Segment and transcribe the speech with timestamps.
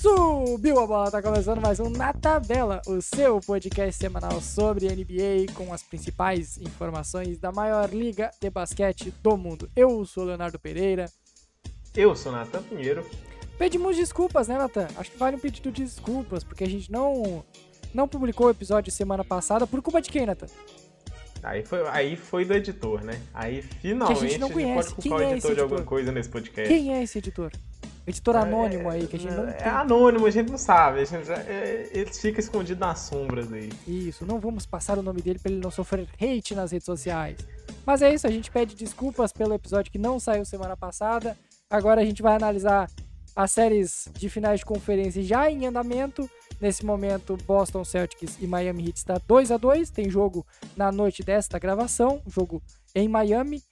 [0.00, 5.52] Subiu a bola, tá começando mais um Na Tabela, o seu podcast semanal sobre NBA
[5.54, 9.70] com as principais informações da maior liga de basquete do mundo.
[9.76, 11.04] Eu sou Leonardo Pereira.
[11.94, 13.04] Eu sou Natan Pinheiro.
[13.58, 14.88] Pedimos desculpas, né, Natan?
[14.96, 17.44] Acho que vale um pedido de desculpas, porque a gente não,
[17.92, 19.66] não publicou o episódio semana passada.
[19.66, 20.46] Por culpa de quem, Natan?
[21.42, 23.20] Aí foi, aí foi do editor, né?
[23.34, 24.72] Aí finalmente a gente, não conhece.
[24.72, 25.62] a gente pode Quem culpar é o editor de editor?
[25.62, 26.74] alguma coisa nesse podcast.
[26.74, 27.52] Quem é esse editor?
[28.10, 29.66] Editor anônimo aí, que a gente não é, tem.
[29.66, 31.00] É anônimo, a gente não sabe.
[31.00, 33.70] A gente, já- é, ele fica escondido nas sombras aí.
[33.86, 37.38] Isso, não vamos passar o nome dele para ele não sofrer hate nas redes sociais.
[37.86, 41.36] Mas é isso, a gente pede desculpas pelo episódio que não saiu semana passada.
[41.70, 42.90] Agora a gente vai analisar
[43.34, 46.28] as séries de finais de conferência já em andamento.
[46.60, 51.22] Nesse momento, Boston Celtics e Miami Heat está 2 a 2 Tem jogo na noite
[51.22, 52.62] desta gravação, jogo
[52.94, 53.62] em Miami.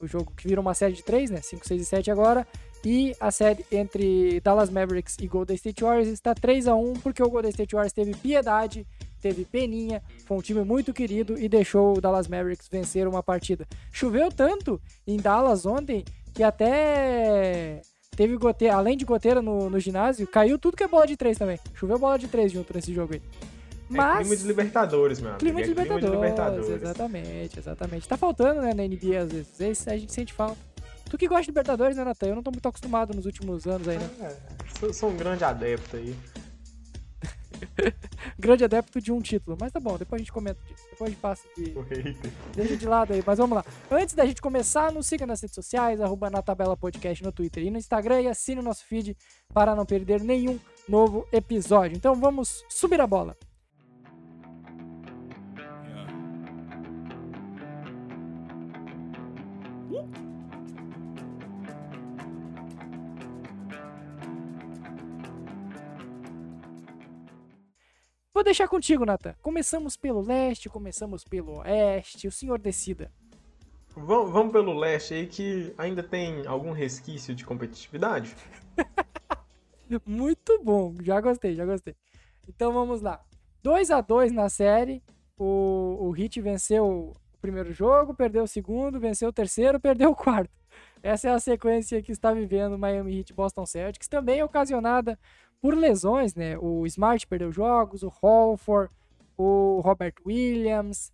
[0.00, 1.40] O jogo que vira uma série de 3, né?
[1.40, 2.46] 5, 6 e 7 agora.
[2.84, 7.22] E a série entre Dallas Mavericks e Golden State Warriors está 3 a 1 porque
[7.22, 8.86] o Golden State Warriors teve piedade,
[9.22, 13.66] teve peninha, foi um time muito querido e deixou o Dallas Mavericks vencer uma partida.
[13.90, 16.04] Choveu tanto em Dallas ontem
[16.34, 17.80] que até
[18.14, 21.38] teve goteira, além de goteira no, no ginásio, caiu tudo que é bola de 3
[21.38, 21.58] também.
[21.72, 23.22] Choveu bola de 3 junto nesse jogo aí.
[23.90, 25.40] É Mas clima de Libertadores, meu amigo.
[25.40, 26.82] clima de é clima de Libertadores, Libertadores.
[26.82, 28.08] exatamente, exatamente.
[28.08, 29.48] Tá faltando, né, na NBA às vezes.
[29.52, 30.73] Às vezes a gente sente falta.
[31.14, 32.26] Tu que gosta de Libertadores, né, Natan?
[32.26, 34.10] Eu não tô muito acostumado nos últimos anos aí, né?
[34.20, 34.36] É,
[34.80, 36.12] sou, sou um grande adepto aí.
[38.36, 39.56] Grande adepto de um título.
[39.60, 40.84] Mas tá bom, depois a gente comenta disso.
[40.90, 41.72] Depois a gente passa de.
[42.56, 43.64] Deixa de lado aí, mas vamos lá.
[43.88, 47.62] Antes da gente começar, nos siga nas redes sociais, arroba na tabela podcast no Twitter
[47.62, 49.16] e no Instagram e assine o nosso feed
[49.52, 51.96] para não perder nenhum novo episódio.
[51.96, 53.36] Então vamos subir a bola.
[68.34, 69.32] Vou deixar contigo, Nathan.
[69.40, 72.26] Começamos pelo leste, começamos pelo oeste.
[72.26, 73.12] O senhor decida.
[73.96, 78.34] Vamos, vamos pelo leste aí que ainda tem algum resquício de competitividade.
[80.04, 81.94] Muito bom, já gostei, já gostei.
[82.48, 83.24] Então vamos lá.
[83.62, 85.00] 2 a 2 na série.
[85.38, 90.16] O, o Heat venceu o primeiro jogo, perdeu o segundo, venceu o terceiro, perdeu o
[90.16, 90.50] quarto.
[91.04, 95.16] Essa é a sequência que está vivendo Miami Heat Boston Celtics, também ocasionada
[95.64, 96.58] por lesões, né?
[96.58, 98.92] O Smart perdeu jogos, o Holford,
[99.34, 101.10] o Robert Williams,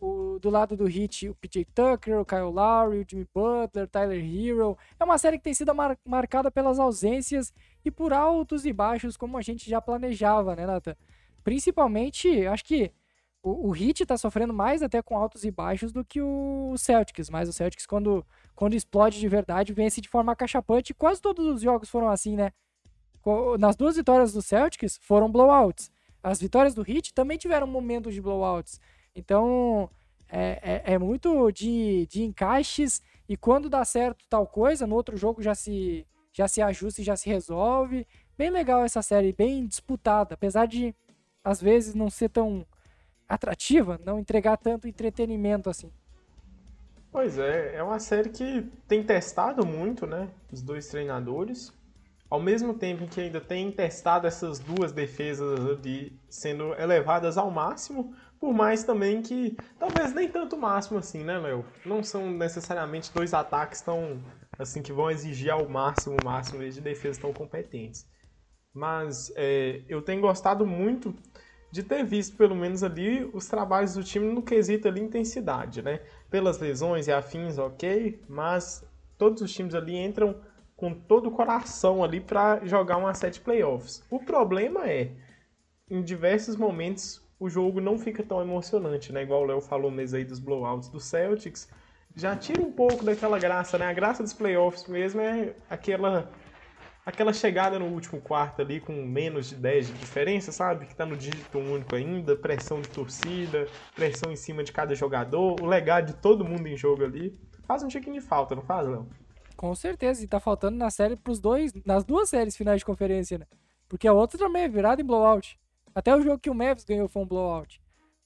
[0.00, 4.18] o, do lado do Heat, o PJ Tucker, o Kyle Lowry, o Jimmy Butler, Tyler
[4.18, 4.76] Hero.
[4.98, 7.54] É uma série que tem sido mar- marcada pelas ausências
[7.84, 10.96] e por altos e baixos, como a gente já planejava, né, Nathan?
[11.44, 12.90] Principalmente, acho que
[13.40, 17.30] o, o Heat tá sofrendo mais até com altos e baixos do que o Celtics,
[17.30, 18.26] mas o Celtics, quando,
[18.56, 20.92] quando explode de verdade, vence de forma cachapante.
[20.92, 22.50] Quase todos os jogos foram assim, né?
[23.58, 25.90] Nas duas vitórias do Celtics foram blowouts.
[26.22, 28.80] As vitórias do Heat também tiveram momentos de blowouts.
[29.14, 29.90] Então,
[30.28, 35.16] é, é, é muito de, de encaixes e quando dá certo tal coisa, no outro
[35.16, 38.06] jogo já se, já se ajusta e já se resolve.
[38.36, 40.94] Bem legal essa série, bem disputada, apesar de
[41.44, 42.66] às vezes não ser tão
[43.28, 45.90] atrativa, não entregar tanto entretenimento assim.
[47.10, 50.30] Pois é, é uma série que tem testado muito, né?
[50.50, 51.72] Os dois treinadores.
[52.32, 57.50] Ao mesmo tempo em que ainda tem testado essas duas defesas ali sendo elevadas ao
[57.50, 61.62] máximo, por mais também que talvez nem tanto máximo assim, né, Léo?
[61.84, 64.18] Não são necessariamente dois ataques tão
[64.58, 68.06] assim que vão exigir ao máximo o máximo de defesas tão competentes.
[68.72, 71.14] Mas é, eu tenho gostado muito
[71.70, 76.00] de ter visto pelo menos ali os trabalhos do time no quesito ali intensidade, né?
[76.30, 78.82] Pelas lesões e afins, ok, mas
[79.18, 80.34] todos os times ali entram
[80.82, 84.02] com todo o coração ali para jogar uma série de playoffs.
[84.10, 85.12] O problema é,
[85.88, 89.22] em diversos momentos o jogo não fica tão emocionante, né?
[89.22, 91.70] Igual o Léo falou mesmo aí dos blowouts do Celtics.
[92.16, 93.86] Já tira um pouco daquela graça, né?
[93.86, 96.28] A graça dos playoffs mesmo é aquela
[97.06, 100.86] aquela chegada no último quarto ali com menos de 10 de diferença, sabe?
[100.86, 105.60] Que tá no dígito único ainda, pressão de torcida, pressão em cima de cada jogador,
[105.62, 107.38] o legado de todo mundo em jogo ali.
[107.68, 109.06] Faz um tiquinho de falta, não faz, Léo?
[109.62, 113.38] Com certeza, e tá faltando na série pros dois, nas duas séries finais de conferência,
[113.38, 113.46] né?
[113.88, 115.56] Porque a outra também é virada em blowout.
[115.94, 117.80] Até o jogo que o Mavis ganhou foi um blowout.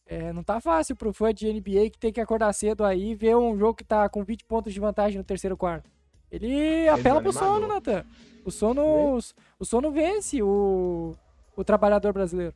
[0.06, 3.14] É, não tá fácil pro fã de NBA que tem que acordar cedo aí e
[3.14, 5.90] ver um jogo que tá com 20 pontos de vantagem no terceiro quarto.
[6.32, 7.68] Ele apela pro sono.
[7.68, 8.06] Nathan.
[8.42, 9.18] O sono,
[9.58, 11.14] o sono vence o,
[11.54, 12.54] o trabalhador brasileiro.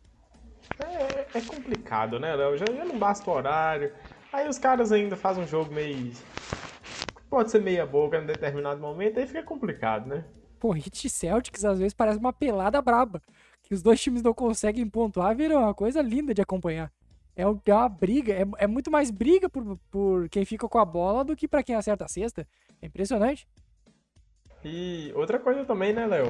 [0.79, 2.57] É, é complicado, né, Léo?
[2.57, 3.93] Já, já não basta o horário.
[4.33, 6.15] Aí os caras ainda fazem um jogo meio.
[7.31, 10.25] Pode ser meia boca em determinado momento, aí fica complicado, né?
[10.61, 13.21] pô, Heat e Celtics às vezes parece uma pelada braba.
[13.63, 16.93] Que os dois times não conseguem pontuar, vira uma coisa linda de acompanhar.
[17.35, 20.85] É, é uma briga, é, é muito mais briga por, por quem fica com a
[20.85, 22.47] bola do que pra quem acerta a cesta.
[22.83, 23.49] É impressionante.
[24.63, 26.27] E outra coisa também, né, Léo?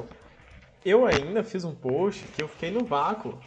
[0.84, 3.38] Eu ainda fiz um post que eu fiquei no vácuo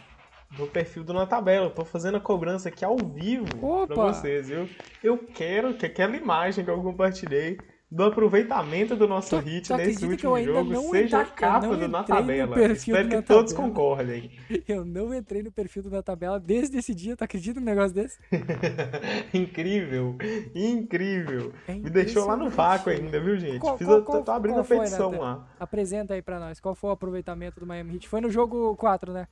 [0.58, 1.68] no perfil do Na Tabela.
[1.68, 4.14] Eu tô fazendo a cobrança aqui ao vivo pra Opa!
[4.14, 4.50] vocês.
[4.50, 4.68] Eu,
[5.04, 7.58] eu quero que aquela imagem que eu compartilhei
[7.92, 11.28] do aproveitamento do nosso Tu- hit tu nesse eu último jogo não seja a eu
[11.28, 12.60] capa do Na Tabela.
[12.72, 13.70] Espero que todos Tabela.
[13.72, 14.32] concordem.
[14.68, 17.94] Eu não entrei no perfil do Na Tabela desde esse dia, tu acredita num negócio
[17.94, 18.18] desse?
[19.34, 20.18] incrível,
[20.56, 21.54] incrível.
[21.68, 23.60] É Me deixou lá no vácuo ainda, viu, gente?
[23.60, 25.24] Qual- Fiz qual- a, qual- tô abrindo a foi, petição Nathan?
[25.24, 25.48] lá.
[25.60, 28.08] Apresenta aí pra nós, qual foi o aproveitamento do Miami Heat?
[28.10, 29.28] Foi no jogo 4, né?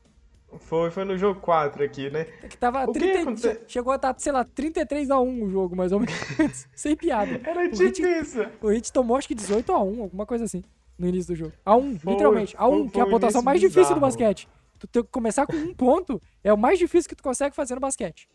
[0.59, 2.25] Foi, foi no jogo 4 aqui, né?
[2.49, 5.49] Que tava O que 30, aconte- chegou a estar, sei lá, 33 a 1 o
[5.49, 6.13] jogo, mais ou menos.
[6.75, 7.39] Sem piada.
[7.43, 8.45] Era O tipo Heat- isso.
[8.61, 10.63] O Heat tomou acho que 18 a 1, alguma coisa assim,
[10.97, 11.53] no início do jogo.
[11.65, 12.55] A 1, Foi- literalmente.
[12.57, 14.01] A 1, foi- que é a pontuação mais difícil do bizarro.
[14.01, 14.47] basquete.
[14.79, 17.75] Tu ter que começar com um ponto é o mais difícil que tu consegue fazer
[17.75, 18.27] no basquete.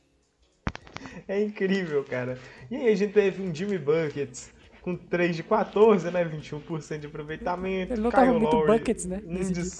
[1.29, 2.39] É incrível, cara.
[2.71, 6.25] E aí a gente teve um Jimmy Buckets com 3 de 14, né?
[6.25, 7.93] 21% de aproveitamento.
[7.93, 9.71] Ele não Kyle tava muito Lowry, buckets, né, 1 nesse de dia.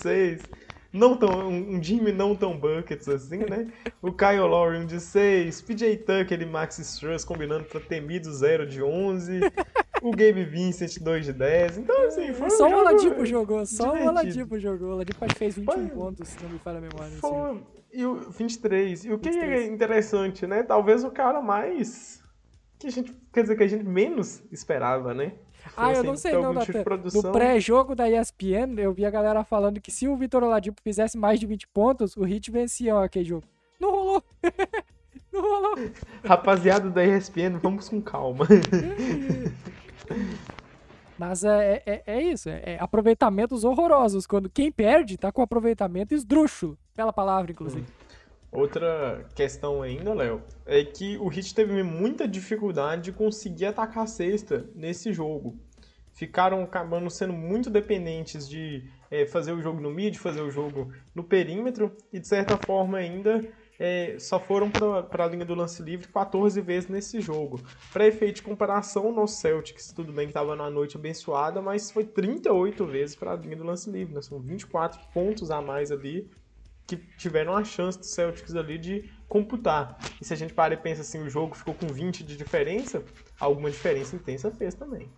[0.97, 1.01] 6.
[1.01, 3.69] Não tão, um, um Jimmy não tão buckets assim, né?
[4.03, 5.61] O Kyle Lowry 1 de 6.
[5.63, 9.41] PJ Tucker e Max Struz combinando pra temido 0 de 11.
[10.03, 11.79] o Gabe Vincent 2 de 10.
[11.79, 14.11] Então, assim, foi só um o Oladipo jogou, só o divertido.
[14.11, 14.89] Oladipo jogou.
[14.89, 17.11] O Oladipo acho que fez 21 Foi- pontos, se não me falha a memória.
[17.11, 17.21] jogo.
[17.21, 17.63] Foi,
[17.93, 19.05] e o 23.
[19.05, 19.63] E o que 23.
[19.63, 20.63] é interessante, né?
[20.63, 22.23] Talvez o cara mais.
[22.79, 23.15] Que a gente.
[23.33, 25.33] Quer dizer, que a gente menos esperava, né?
[25.77, 26.85] Ah, eu Fosse não sei não, tipo de Nathan.
[26.85, 27.23] produção.
[27.23, 31.17] No pré-jogo da ESPN, eu vi a galera falando que se o Vitor Oladipo fizesse
[31.17, 33.45] mais de 20 pontos, o Heat vencia aquele jogo.
[33.81, 34.23] Não rolou.
[35.33, 35.79] não rolou.
[36.25, 38.47] Rapaziada da ESPN, vamos com calma.
[41.19, 44.27] Mas é, é, é isso, é, é aproveitamentos horrorosos.
[44.27, 46.79] Quando quem perde tá com aproveitamento esdrúxulo.
[46.95, 47.87] Bela palavra, inclusive.
[48.57, 54.07] Outra questão ainda, Léo, é que o Heat teve muita dificuldade de conseguir atacar a
[54.07, 55.61] cesta nesse jogo.
[56.15, 60.91] Ficaram acabando sendo muito dependentes de eh, fazer o jogo no mid, fazer o jogo
[61.15, 63.47] no perímetro, e de certa forma ainda
[63.79, 67.61] eh, só foram para a linha do lance livre 14 vezes nesse jogo.
[67.93, 72.05] Para efeito de comparação, no Celtics, tudo bem que estava na noite abençoada, mas foi
[72.05, 74.23] 38 vezes para a linha do lance livre, né?
[74.23, 76.27] são 24 pontos a mais ali
[76.87, 79.99] que tiveram a chance do Celtics ali de computar.
[80.21, 83.05] E se a gente para e pensa assim, o jogo ficou com 20 de diferença,
[83.41, 85.11] alguma diferença intensa fez também.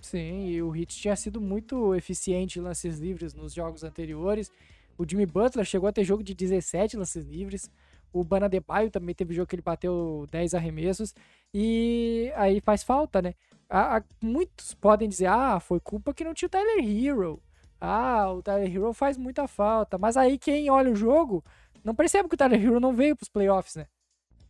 [0.00, 4.50] Sim, e o Heat tinha sido muito eficiente em lances livres nos jogos anteriores.
[4.96, 7.70] O Jimmy Butler chegou a ter jogo de 17 lances livres.
[8.12, 11.14] O Bana Debaio também teve jogo que ele bateu 10 arremessos.
[11.52, 13.34] E aí faz falta, né?
[13.68, 17.40] A- a- muitos podem dizer, ah, foi culpa que não tinha o Tyler Hero.
[17.80, 19.98] Ah, o Tyler Hero faz muita falta.
[19.98, 21.44] Mas aí quem olha o jogo
[21.84, 23.86] não percebe que o Tyler Hero não veio pros playoffs, né?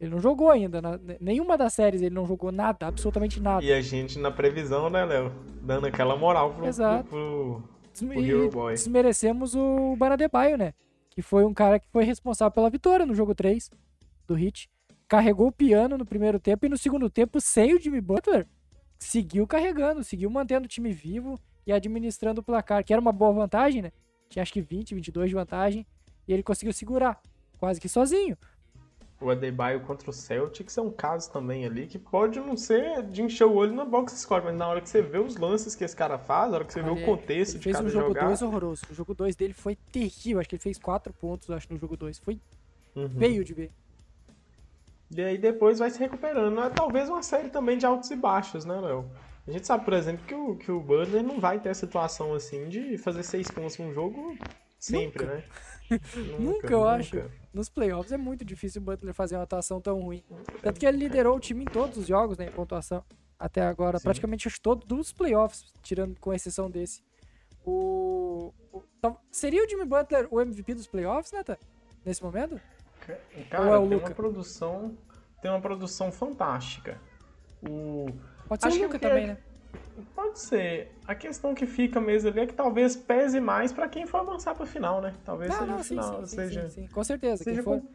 [0.00, 0.80] Ele não jogou ainda.
[0.80, 3.64] na- nenhuma das séries ele não jogou nada, absolutamente nada.
[3.64, 5.32] E a gente na previsão, né, Léo?
[5.60, 7.08] Dando aquela moral pro, Exato.
[7.08, 8.74] pro, Desme- O e Hero Boy.
[8.74, 10.72] desmerecemos o Banadebaio, né?
[11.10, 13.68] Que foi um cara que foi responsável pela vitória no jogo 3
[14.24, 14.70] do Hit.
[15.08, 18.46] Carregou o piano no primeiro tempo e no segundo tempo, sem o Jimmy Butler,
[19.00, 23.30] seguiu carregando, seguiu mantendo o time vivo e administrando o placar, que era uma boa
[23.30, 23.92] vantagem, né?
[24.30, 25.86] Tinha acho que 20, 22 de vantagem
[26.26, 27.20] e ele conseguiu segurar,
[27.58, 28.36] quase que sozinho.
[29.20, 30.78] o Adebayo contra o Celtics.
[30.78, 34.14] É um caso também ali que pode não ser de encher o olho na box
[34.18, 36.64] score, mas na hora que você vê os lances que esse cara faz, na hora
[36.64, 38.26] que você vê o contexto ele de fez cada um jogo jogada.
[38.28, 38.82] 2 horroroso.
[38.90, 41.96] O jogo 2 dele foi terrível, acho que ele fez 4 pontos, acho, no jogo
[41.98, 42.18] 2.
[42.18, 42.40] Foi
[42.96, 43.08] Uhum.
[43.18, 43.70] feio de ver.
[45.14, 46.58] E aí depois vai se recuperando.
[46.60, 49.04] É talvez uma série também de altos e baixos, né, Léo?
[49.48, 52.34] A gente sabe, por exemplo, que o, que o Butler não vai ter a situação
[52.34, 54.36] assim de fazer seis pontos num jogo
[54.78, 55.34] sempre, Nunca.
[55.36, 55.44] né?
[56.38, 57.16] Nunca, eu acho.
[57.52, 60.22] Nos playoffs é muito difícil o Butler fazer uma atuação tão ruim.
[60.62, 63.02] Tanto que ele liderou o time em todos os jogos, né, em pontuação.
[63.38, 64.04] Até agora, Sim.
[64.04, 67.02] praticamente todos dos playoffs, tirando com exceção desse.
[67.64, 71.56] O, o- tal- seria o Jimmy Butler o MVP dos playoffs, Nathan?
[72.04, 72.60] Nesse momento?
[73.48, 74.06] Cara, Ou é o tem Luka?
[74.08, 74.98] uma produção,
[75.40, 77.00] tem uma produção fantástica.
[77.62, 78.06] O
[78.48, 79.36] Pode ser Acho o Luca que é- também, né?
[80.14, 80.92] pode ser.
[81.06, 84.54] A questão que fica mesmo ali é que talvez pese mais pra quem for avançar
[84.54, 85.12] pra final, né?
[85.24, 87.42] Talvez Não, seja não, o final, sim, seja sim, sim, com certeza.
[87.44, 87.88] Quem seja for com-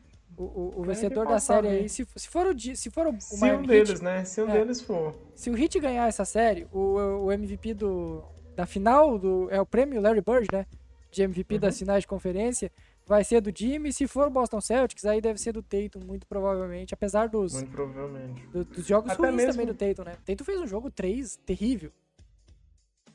[0.44, 3.64] o, o- vencedor da série aí, se, se for o, se for o, se um
[3.64, 4.26] deles, Heat, né?
[4.26, 4.54] Se um é.
[4.54, 5.16] deles for.
[5.36, 8.24] Se o Heat ganhar essa série, o, o MVP do,
[8.56, 10.66] da final do, é o prêmio Larry Bird, né?
[11.12, 11.80] De MVP das Uhum.
[11.80, 12.72] finais de conferência.
[13.06, 13.92] Vai ser do Jimmy.
[13.92, 16.94] Se for o Boston Celtics, aí deve ser do Tatum, muito provavelmente.
[16.94, 18.46] Apesar dos, Muito provavelmente.
[18.48, 20.16] do- dos jogos Até ruins mesmo- também do Tatum, né?
[20.26, 21.92] Tatum fez um jogo 3 terrível.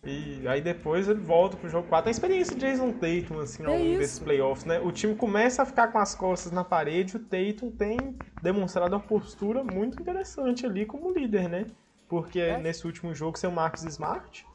[0.05, 2.09] E aí depois ele volta pro jogo 4.
[2.09, 4.79] A experiência de Jason Tatum, assim, ao É longo desses playoffs, né?
[4.79, 7.99] O time começa a ficar com as costas na parede, o Tatum tem
[8.41, 11.67] demonstrado uma postura muito interessante ali como líder, né?
[12.09, 12.59] Porque É.
[12.59, 14.47] nesse último jogo sem o Marcus Smart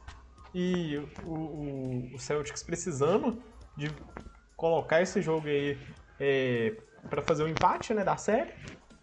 [0.54, 3.38] e o, o, o Celtics precisando
[3.76, 3.90] de
[4.64, 5.76] colocar esse jogo aí
[6.18, 6.74] é,
[7.10, 8.50] para fazer o empate, né, da série.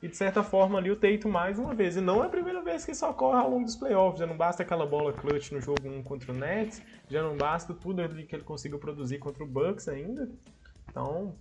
[0.01, 1.95] E de certa forma ali o Tatum mais uma vez.
[1.95, 4.19] E não é a primeira vez que isso ocorre ao longo dos playoffs.
[4.19, 6.81] Já não basta aquela bola clutch no jogo 1 contra o Nets.
[7.07, 10.27] Já não basta tudo que ele conseguiu produzir contra o Bucks ainda.
[10.89, 11.35] Então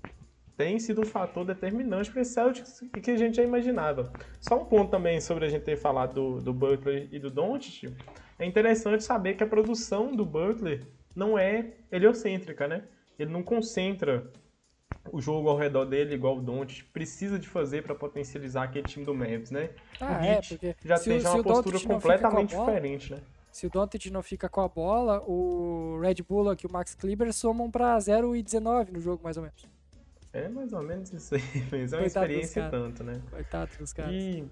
[0.54, 4.12] tem sido um fator determinante para esse Celtics que a gente já imaginava.
[4.38, 7.90] Só um ponto também sobre a gente ter falado do, do Butler e do Doncic.
[8.38, 10.86] É interessante saber que a produção do Butler
[11.16, 12.84] não é heliocêntrica, né?
[13.20, 14.24] Ele não concentra
[15.12, 19.04] o jogo ao redor dele igual o Doncic precisa de fazer para potencializar aquele time
[19.04, 19.70] do Mavs, né?
[20.00, 22.72] Ah, o é, Heat porque já se tem o- já uma postura com completamente bola-
[22.72, 23.20] diferente, né?
[23.52, 27.32] Se o Doncic não fica com a bola, o Red Bullock e o Max Kleber
[27.32, 29.66] somam pra 0 e 19 no jogo, mais ou menos.
[30.32, 33.20] É mais ou menos isso aí, mas é uma Coitado experiência tanto, né?
[33.30, 34.12] Coitado dos caras.
[34.14, 34.44] E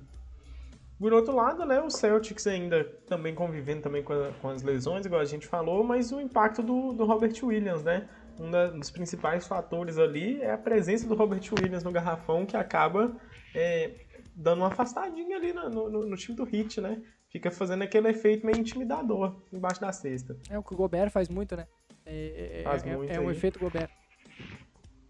[0.99, 5.07] por outro lado, né, o Celtics ainda também convivendo também com, a- com as lesões,
[5.07, 8.09] igual a gente falou, mas o impacto do, do Robert Williams, né?
[8.39, 13.17] Um dos principais fatores ali é a presença do Robert Williams no garrafão que acaba
[13.55, 13.91] é,
[14.35, 17.03] dando uma afastadinha ali no, no- no time do Heat, né?
[17.31, 20.37] Fica fazendo aquele efeito meio intimidador embaixo da cesta.
[20.49, 21.67] É o que o Gobert faz muito, né?
[22.07, 23.37] É, é- Faz é- muito é um aí.
[23.37, 23.91] efeito Gobert.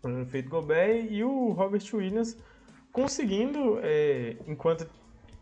[0.03, 2.37] o efeito Gobert e o Robert Williams
[2.93, 4.89] conseguindo, é, enquanto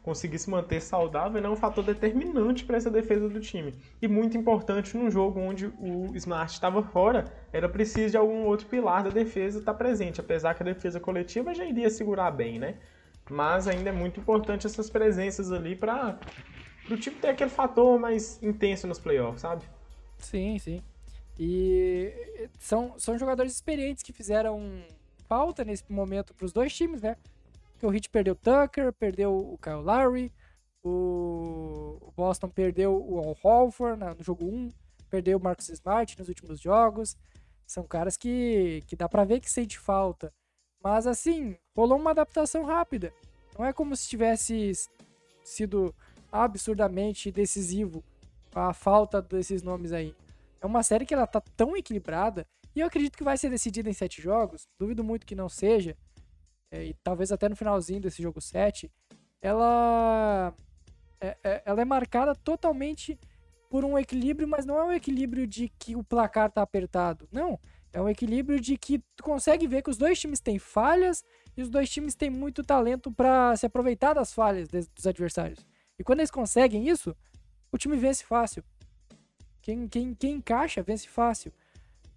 [0.06, 3.74] conseguir se manter saudável, é um fator determinante para essa defesa do time.
[4.00, 8.68] E muito importante num jogo onde o Smart estava fora, era preciso de algum outro
[8.68, 12.76] pilar da defesa estar presente, apesar que a defesa coletiva já iria segurar bem, né?
[13.28, 16.20] Mas ainda é muito importante essas presenças ali para
[16.88, 19.64] o time ter aquele fator mais intenso nos playoffs, sabe?
[20.18, 20.80] Sim, sim.
[21.36, 24.84] E são, são jogadores experientes que fizeram
[25.28, 27.16] falta nesse momento para os dois times, né?
[27.76, 30.32] Porque o Heat perdeu o Tucker, perdeu o Kyle Lowry,
[30.82, 34.72] o Boston perdeu o Al Horford no jogo 1,
[35.10, 37.18] perdeu o Marcus Smart nos últimos jogos.
[37.66, 40.32] São caras que, que dá pra ver que sente falta.
[40.82, 43.12] Mas assim, rolou uma adaptação rápida.
[43.58, 44.72] Não é como se tivesse
[45.44, 45.94] sido
[46.32, 48.02] absurdamente decisivo
[48.54, 50.14] a falta desses nomes aí.
[50.62, 53.90] É uma série que ela tá tão equilibrada e eu acredito que vai ser decidida
[53.90, 54.66] em sete jogos.
[54.78, 55.96] Duvido muito que não seja.
[56.76, 58.90] É, e talvez até no finalzinho desse jogo 7.
[59.40, 60.54] Ela
[61.20, 63.18] é, é- ela é marcada totalmente
[63.70, 67.28] por um equilíbrio, mas não é um equilíbrio de que o placar tá apertado.
[67.32, 67.58] Não.
[67.92, 71.24] É um equilíbrio de que tu consegue ver que os dois times têm falhas
[71.56, 75.66] e os dois times têm muito talento pra se aproveitar das falhas dos adversários.
[75.98, 77.16] E quando eles conseguem isso,
[77.72, 78.62] o time vence fácil.
[79.62, 81.52] Quem, quem, quem encaixa vence fácil.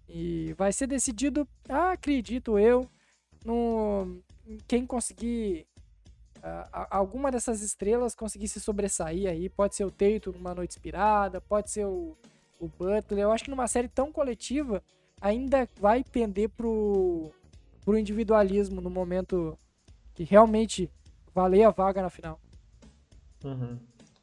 [0.06, 2.86] E vai ser decidido, acredito eu,
[3.44, 4.22] no
[4.66, 5.66] quem conseguir
[6.42, 9.48] a- alguma dessas estrelas conseguir se sobressair aí.
[9.48, 12.16] Pode ser o Teito numa noite inspirada, pode ser o,
[12.58, 13.24] o Butler.
[13.24, 14.82] Eu acho que numa série tão coletiva
[15.20, 17.30] ainda vai pender pro,
[17.84, 19.58] pro individualismo no momento
[20.14, 20.90] que realmente
[21.34, 22.40] valer a vaga na final.
[23.44, 23.78] Uhum.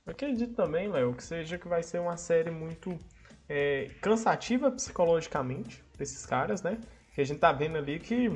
[0.05, 2.97] Acredito também, Léo, que seja que vai ser uma série muito
[3.47, 6.79] é, cansativa psicologicamente pra esses caras, né?
[7.13, 8.29] Que a gente tá vendo ali que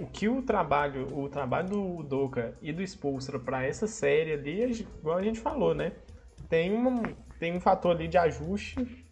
[0.00, 4.86] o que o trabalho, o trabalho do Doka e do Spolstra pra essa série ali,
[4.98, 5.92] igual a gente falou, né?
[6.48, 7.02] Tem um,
[7.38, 9.06] tem um fator ali de ajuste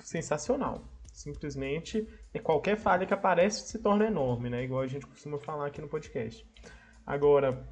[0.00, 0.84] sensacional.
[1.12, 4.62] Simplesmente, é qualquer falha que aparece se torna enorme, né?
[4.62, 6.46] Igual a gente costuma falar aqui no podcast.
[7.06, 7.66] Agora,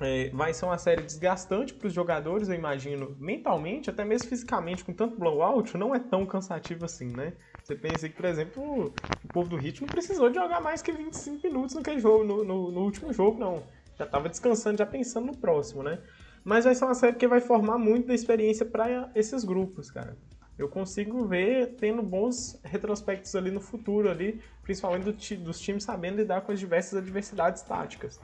[0.00, 4.82] é, vai ser uma série desgastante para os jogadores, eu imagino, mentalmente, até mesmo fisicamente,
[4.82, 7.34] com tanto blowout, não é tão cansativo assim, né?
[7.70, 8.86] Você pensa que, por exemplo,
[9.24, 12.80] o, povo do não precisou de jogar mais que 25 minutos jogo, no, no, no
[12.80, 13.62] último jogo, não.
[13.96, 16.00] Já estava descansando, já pensando no próximo, né?
[16.42, 20.16] Mas vai ser uma série que vai formar muito da experiência para esses grupos, cara.
[20.58, 26.16] Eu consigo ver tendo bons retrospectos ali no futuro, ali, principalmente do dos times sabendo
[26.16, 28.18] lidar com as diversas adversidades táticas.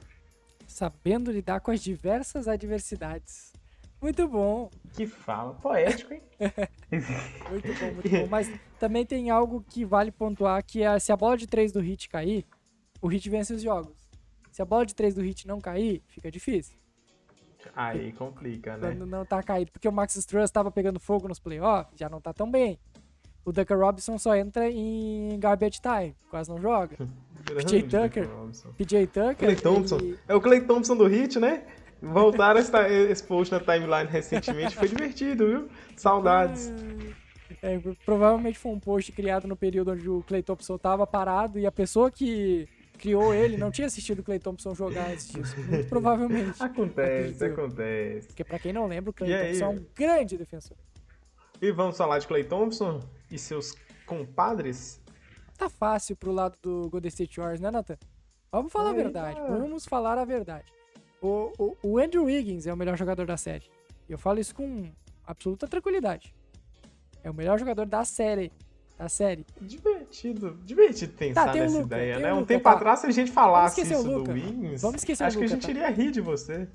[0.66, 3.52] Sabendo lidar com as diversas adversidades.
[4.02, 4.70] Muito bom.
[4.96, 6.22] Que fala poético, hein?
[7.50, 8.26] Muito bom, muito bom.
[8.30, 11.80] Mas também tem algo que vale pontuar, que é se a bola de 3 do
[11.80, 12.44] Hit cair,
[13.02, 13.94] o Hit vence os jogos.
[14.52, 16.76] Se a bola de 3 do Hit não cair, fica difícil.
[17.74, 18.88] Aí complica, né?
[18.88, 19.70] Quando não tá caído.
[19.72, 22.78] Porque o Max Struss tava pegando fogo nos playoffs, já não tá tão bem.
[23.44, 26.96] O Duncan Robinson só entra em garbage time, quase não joga.
[27.44, 28.28] PJ Tucker.
[28.76, 29.36] PJ Tucker.
[29.36, 29.96] Clay Thompson.
[29.98, 31.64] ele- É o Clay Thompson do Hit, né?
[32.00, 32.76] Voltaram esse,
[33.10, 34.76] esse post na timeline recentemente.
[34.76, 35.68] Foi divertido, viu?
[35.96, 36.72] Saudades.
[37.62, 41.66] É, provavelmente foi um post criado no período onde o Clay Thompson tava parado e
[41.66, 45.56] a pessoa que criou ele não tinha assistido o Clay Thompson jogar antes disso.
[45.60, 46.62] Muito provavelmente.
[46.62, 48.28] Acontece, acontece.
[48.28, 49.76] Porque pra quem não lembra, o Clay e Thompson aí?
[49.76, 50.76] é um grande defensor.
[51.60, 53.00] E vamos falar de Clay Thompson
[53.30, 53.74] e seus
[54.06, 55.00] compadres?
[55.56, 57.96] Tá fácil pro lado do Golden State Warriors, né, Nathan?
[58.52, 59.40] Vamos falar aí, a verdade.
[59.40, 59.46] Tá.
[59.46, 60.75] Vamos falar a verdade.
[61.20, 63.64] O, o, o Andrew Wiggins é o melhor jogador da série.
[64.08, 64.84] E eu falo isso com
[65.26, 66.34] absoluta tranquilidade.
[67.22, 68.52] É o melhor jogador da série.
[68.96, 69.44] Da série.
[69.60, 70.58] Divertido.
[70.64, 72.32] Divertido pensar tá, nessa Luca, ideia, né?
[72.32, 72.72] Um tempo tá.
[72.72, 75.56] atrás, se a gente falasse isso do Wiggins, Vamos esquecer acho o Luca, que a
[75.56, 75.70] gente tá?
[75.70, 76.66] iria rir de você.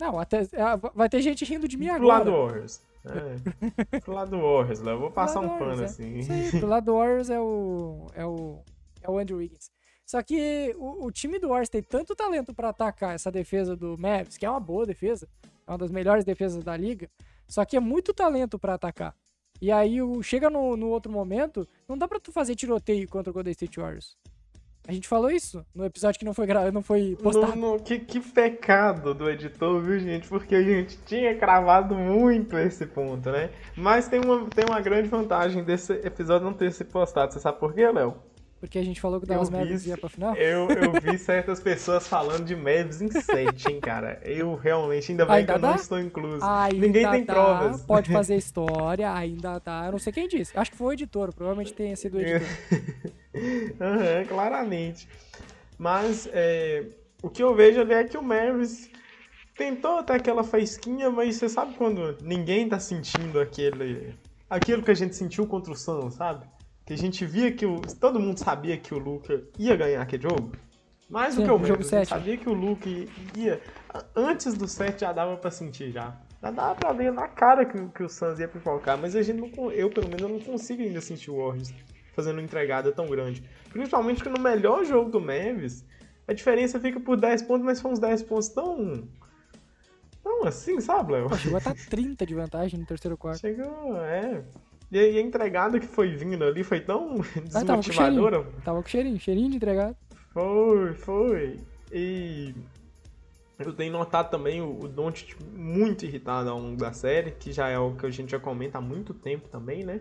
[0.00, 2.24] Não, até, é, vai ter gente rindo de mim pro agora.
[2.24, 2.82] Pro lado Warriors.
[3.04, 3.98] É.
[4.00, 4.98] pro lado Warriors, Léo.
[4.98, 5.84] Vou passar um pano é.
[5.84, 6.22] assim.
[6.22, 8.62] Sim, pro lado Warriors é o, é o,
[9.02, 9.70] é o Andrew Wiggins.
[10.08, 13.94] Só que o, o time do Warriors tem tanto talento para atacar essa defesa do
[13.98, 15.28] Mavis, que é uma boa defesa,
[15.66, 17.10] é uma das melhores defesas da liga,
[17.46, 19.14] só que é muito talento para atacar.
[19.60, 23.30] E aí o, chega no, no outro momento, não dá pra tu fazer tiroteio contra
[23.30, 24.16] o Golden State Warriors.
[24.86, 26.72] A gente falou isso no episódio que não foi, gra...
[26.72, 27.54] não foi postado.
[27.54, 30.26] No, no, que, que pecado do editor, viu, gente?
[30.26, 33.50] Porque a gente tinha cravado muito esse ponto, né?
[33.76, 37.34] Mas tem uma, tem uma grande vantagem desse episódio não ter sido postado.
[37.34, 38.16] Você sabe por quê, Léo?
[38.60, 40.34] Porque a gente falou que o Dallas Mavericks ia pra final?
[40.34, 44.20] Eu, eu vi certas pessoas falando de Mavericks em 7, hein, cara.
[44.24, 46.44] Eu realmente, ainda bem ainda que eu não estou incluso.
[46.44, 47.82] Ainda Ninguém tem dá, provas.
[47.82, 49.86] Pode fazer história, ainda tá.
[49.86, 50.58] Eu não sei quem disse.
[50.58, 52.42] Acho que foi o editor, provavelmente tenha sido o editor.
[53.34, 55.08] uhum, claramente.
[55.78, 56.84] Mas é,
[57.22, 58.90] o que eu vejo ali é que o Mavericks
[59.56, 64.14] tentou até aquela faísquinha, mas você sabe quando ninguém tá sentindo aquele.
[64.50, 66.44] aquilo que a gente sentiu contra o Suns, sabe?
[66.88, 67.82] Que a gente via que o.
[68.00, 70.52] Todo mundo sabia que o Luca ia ganhar aquele jogo.
[71.10, 72.08] Mais do que o jogo 7.
[72.08, 72.88] sabia que o Luca
[73.36, 73.60] ia.
[74.16, 76.18] Antes do 7 já dava pra sentir já.
[76.40, 79.38] Já dava pra ver na cara que, que o Suns ia pipocar, mas a gente
[79.38, 79.70] não.
[79.70, 81.74] Eu, pelo menos, não consigo ainda sentir o Warriors
[82.14, 83.44] fazendo uma entregada tão grande.
[83.68, 85.84] Principalmente que no melhor jogo do Mavis,
[86.26, 89.06] a diferença fica por 10 pontos, mas são uns 10 pontos tão.
[90.24, 91.36] tão assim, sabe, Léo?
[91.36, 93.40] Chegou a estar 30 de vantagem no terceiro quarto.
[93.40, 94.42] Chegou, é.
[94.90, 98.38] E a entregada que foi vindo ali foi tão desmotivadora.
[98.38, 99.96] Ah, tava, com tava com cheirinho, cheirinho de entregada.
[100.32, 101.60] Foi, foi.
[101.92, 102.54] E
[103.58, 107.68] eu tenho notado também o, o Don't muito irritado ao longo da série, que já
[107.68, 110.00] é o que a gente já comenta há muito tempo também, né?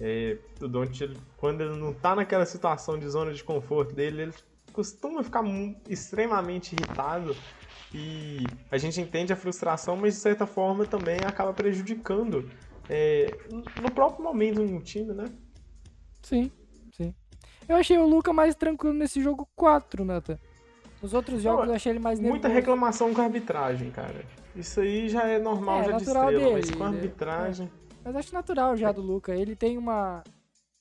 [0.00, 4.34] É, o Don't, quando ele não tá naquela situação de zona de conforto dele, ele
[4.72, 5.42] costuma ficar
[5.88, 7.34] extremamente irritado
[7.94, 12.48] e a gente entende a frustração, mas de certa forma também acaba prejudicando
[12.88, 13.26] é,
[13.82, 15.26] no próprio momento no time, né?
[16.22, 16.50] Sim,
[16.92, 17.14] sim.
[17.68, 20.40] Eu achei o Luca mais tranquilo nesse jogo 4, Nata.
[21.02, 22.40] Nos outros jogos eu achei ele mais nervoso.
[22.40, 24.24] Muita reclamação com a arbitragem, cara.
[24.54, 27.66] Isso aí já é normal, é, já natural de estrela, dele, mas com a arbitragem...
[27.66, 27.86] É.
[28.04, 29.34] Mas acho natural já do Luca.
[29.34, 30.22] Ele tem uma,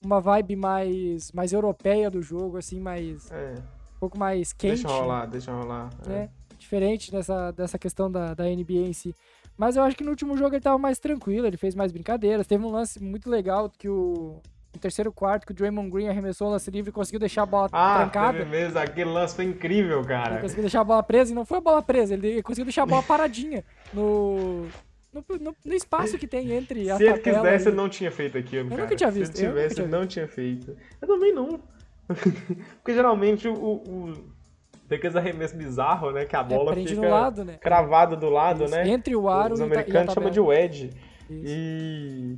[0.03, 3.29] uma vibe mais, mais europeia do jogo, assim, mais...
[3.31, 3.55] É.
[3.95, 4.83] Um pouco mais quente.
[4.83, 5.89] Deixa rolar, deixa rolar.
[6.05, 6.23] Né?
[6.23, 6.29] É.
[6.57, 9.13] Diferente dessa, dessa questão da, da NBA em si.
[9.57, 12.47] Mas eu acho que no último jogo ele tava mais tranquilo, ele fez mais brincadeiras.
[12.47, 14.41] Teve um lance muito legal que o.
[14.73, 17.45] No terceiro quarto, que o Draymond Green arremessou o lance livre e conseguiu deixar a
[17.45, 18.41] bola ah, trancada.
[18.41, 20.33] Ah, mesmo, aquele lance foi incrível, cara.
[20.33, 22.83] Ele conseguiu deixar a bola presa e não foi a bola presa, ele conseguiu deixar
[22.83, 23.63] a bola paradinha
[23.93, 24.67] no,
[25.13, 28.37] no, no, no, espaço que tem entre a Se ele quisesse, ele não tinha feito
[28.37, 28.81] aquilo, eu cara.
[28.81, 29.37] Nunca tinha visto.
[29.37, 30.75] Se ele tivesse, ele não tinha feito.
[31.01, 31.61] Eu também não.
[32.83, 34.13] Porque geralmente o, o,
[34.87, 36.25] tem aqueles arremessos bizarros, né?
[36.25, 37.57] Que a bola é, fica lado, né?
[37.59, 38.75] cravada do lado, Isso.
[38.75, 38.87] né?
[38.87, 40.91] Entre o aro Os americanos chamam de wedge.
[41.29, 41.43] Isso.
[41.45, 42.37] E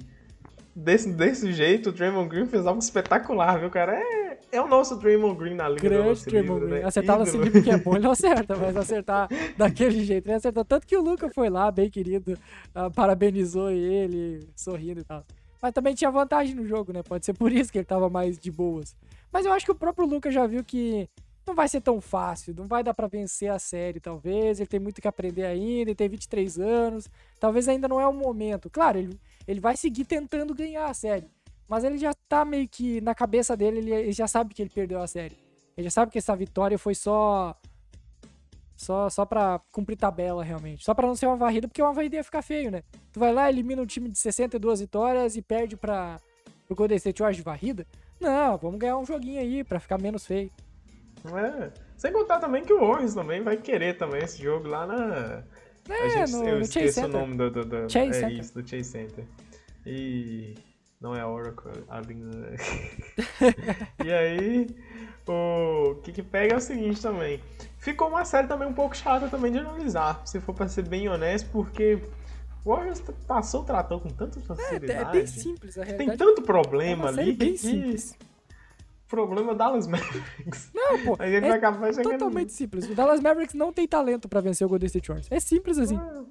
[0.74, 4.00] desse, desse jeito, o Draymond Green fez algo espetacular, viu, cara?
[4.00, 6.82] É, é o nosso Draymond Green na liga Grande do Draymond livro, Green.
[6.82, 6.88] né?
[6.88, 10.64] Acertar no livre que é bom, ele não acerta, mas acertar daquele jeito, ele acertou.
[10.64, 12.34] Tanto que o Luca foi lá, bem querido,
[12.76, 15.26] uh, parabenizou ele, sorrindo e tal.
[15.62, 17.02] Mas também tinha vantagem no jogo, né?
[17.04, 18.96] Pode ser por isso que ele tava mais de boas.
[19.34, 21.10] Mas eu acho que o próprio Luca já viu que
[21.48, 24.60] não vai ser tão fácil, não vai dar para vencer a série, talvez.
[24.60, 28.14] Ele tem muito que aprender ainda, ele tem 23 anos, talvez ainda não é o
[28.14, 28.70] momento.
[28.70, 31.28] Claro, ele, ele vai seguir tentando ganhar a série,
[31.68, 34.70] mas ele já tá meio que na cabeça dele, ele, ele já sabe que ele
[34.70, 35.38] perdeu a série.
[35.78, 37.56] Ele já sabe que essa vitória foi só
[38.76, 40.86] só, só pra cumprir tabela, realmente.
[40.86, 42.84] Só pra não ser uma varrida, porque uma varrida ia ficar feio, né?
[43.12, 46.20] Tu vai lá, elimina um time de 62 vitórias e perde pra,
[46.68, 47.88] pro Golden State Warriors de varrida?
[48.20, 50.52] Não, vamos ganhar um joguinho aí pra ficar menos feio.
[51.26, 51.72] É.
[51.98, 55.44] Sem contar também que o Warriors também vai querer também esse jogo lá na.
[55.90, 58.40] É, a gente, no, eu esqueço o nome do, do, do Chase é Center.
[58.40, 59.26] isso, do Chase Center.
[59.86, 60.56] E
[61.00, 62.02] não é a Oracle, a
[64.04, 64.68] E aí,
[65.28, 67.42] o que que pega é o seguinte também.
[67.78, 71.08] Ficou uma série também um pouco chata também de analisar, se for para ser bem
[71.08, 72.00] honesto, porque
[72.66, 74.92] O Warriors passou o trator com tanta facilidade.
[74.92, 76.18] É, é bem simples, a realidade.
[76.18, 77.58] Tem tanto problema é ali que...
[77.58, 78.18] simples.
[79.08, 80.70] Problema Dallas Mavericks.
[80.76, 81.16] Não, pô.
[81.20, 82.12] A gente é vai acabar chegando...
[82.12, 82.90] totalmente simples.
[82.90, 85.28] O Dallas Mavericks não tem talento pra vencer o Golden State Warriors.
[85.32, 85.96] É simples assim.
[85.98, 86.24] Ah,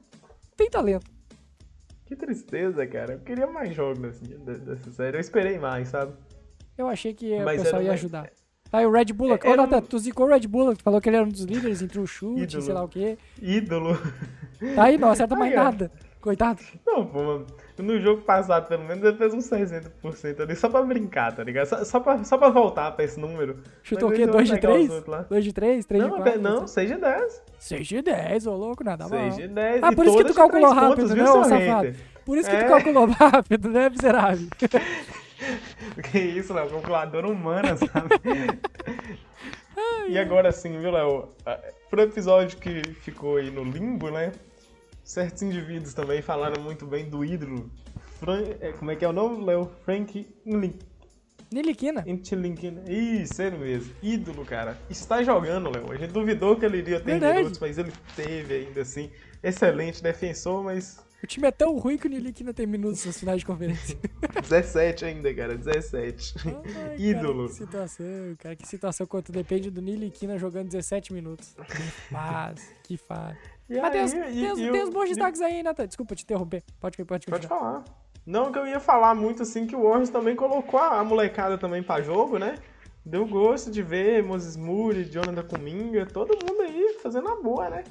[0.56, 1.10] Tem talento.
[2.04, 3.14] Que tristeza, cara.
[3.14, 5.16] Eu queria mais jogos assim, de- dessa série.
[5.16, 6.12] Eu esperei mais, sabe?
[6.78, 8.30] Eu achei que Mas o pessoal ia uma- ajudar.
[8.72, 9.46] Aí o Red Bullock.
[9.46, 10.78] É- Ô, Nathan, um- tu zicou o Red Bullock.
[10.78, 12.62] Tu falou que ele era um dos líderes entre o chute, Ídolo.
[12.62, 13.16] sei lá o quê.
[13.40, 13.96] Ídolo.
[14.74, 15.90] Tá aí, não acerta mais Ai, nada.
[16.20, 16.60] Coitado.
[16.86, 17.46] Não, pô, mano.
[17.78, 21.66] No jogo passado, pelo menos, ele fez uns 60% ali, só pra brincar, tá ligado?
[21.66, 23.58] Só, só, pra, só pra voltar pra esse número.
[23.82, 24.22] Chutou o quê?
[24.22, 24.90] eles 2 vão de pegar os 3?
[24.90, 25.22] outros lá.
[25.28, 25.84] 2 de 3?
[25.84, 26.40] 3 de Não, 4?
[26.40, 27.42] não, 6 de 10.
[27.58, 29.18] 6 de 10, ô louco, nada mal.
[29.18, 29.82] 6 de 10.
[29.82, 31.52] Ah, por isso que tu calculou rápido, pontos, né, viu, safado?
[31.54, 31.96] hater?
[32.24, 32.68] Por isso que tu É.
[32.68, 34.46] calculou rápido, né, miserável?
[36.10, 38.08] Que isso, Léo, calculadora humana, sabe?
[40.08, 41.28] e agora sim, viu, Léo?
[41.44, 41.58] Ah,
[41.90, 44.32] Pro episódio que ficou aí no limbo, né?
[45.06, 47.70] Certos indivíduos também falaram muito bem do ídolo.
[48.18, 48.42] Fran...
[48.60, 49.70] é, Como é que é o nome, Léo?
[49.84, 50.26] Frank
[51.48, 52.02] Niliquina.
[52.04, 52.66] Intilink.
[52.88, 53.94] Isso, ele mesmo.
[54.02, 54.76] Ídolo, cara.
[54.90, 55.92] Está jogando, Léo.
[55.92, 57.38] A gente duvidou que ele iria ter Verdade.
[57.38, 59.08] minutos, mas ele teve ainda assim.
[59.40, 63.38] Excelente defensor, mas O time é tão ruim que o Niliquina tem minutos nas finais
[63.38, 63.96] de conferência.
[64.42, 65.56] 17 ainda, cara.
[65.56, 66.34] 17.
[66.44, 67.44] Ai, Ídolo.
[67.44, 68.56] Cara, que situação, cara.
[68.56, 71.54] Que situação quanto depende do Niliquina jogando 17 minutos.
[71.54, 73.38] Que faz, que faz.
[73.68, 75.62] E Mas tem, os- aí, e- tem os- e tem o- os bons destaques aí,
[75.62, 75.86] Nathan.
[75.86, 76.62] Desculpa te interromper.
[76.80, 77.84] Pode, pode Pode falar.
[78.24, 81.82] Não, que eu ia falar muito assim que o Warriors também colocou a molecada também
[81.82, 82.56] pra jogo, né?
[83.04, 87.84] Deu gosto de ver Moses Moody, Jonathan Kuminga, todo mundo aí fazendo a boa, né?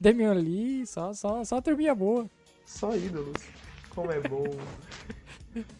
[0.00, 2.26] Damian Lee, só, só, só turminha boa.
[2.64, 3.42] Só ídolos.
[3.94, 4.44] Como é bom.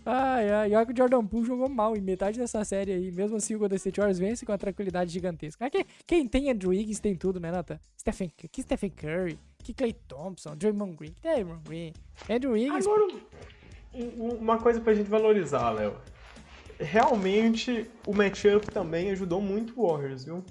[0.07, 3.11] Ai, ai, e olha que o Jordan Poole jogou mal em metade dessa série aí.
[3.13, 5.65] Mesmo assim, o Golden State Warriors vence com uma tranquilidade gigantesca.
[5.67, 7.79] Aqui, quem tem Andrew Wiggins tem tudo, né, Nathan?
[7.99, 11.93] Stephen, que Stephen Curry, que Clay Thompson, Draymond Green, que Draymond Green.
[12.31, 13.05] Andrew Wiggins, Agora,
[13.95, 15.95] um- um- uma coisa pra gente valorizar, Léo.
[16.79, 20.45] Realmente, o matchup também ajudou muito o Warriors, viu?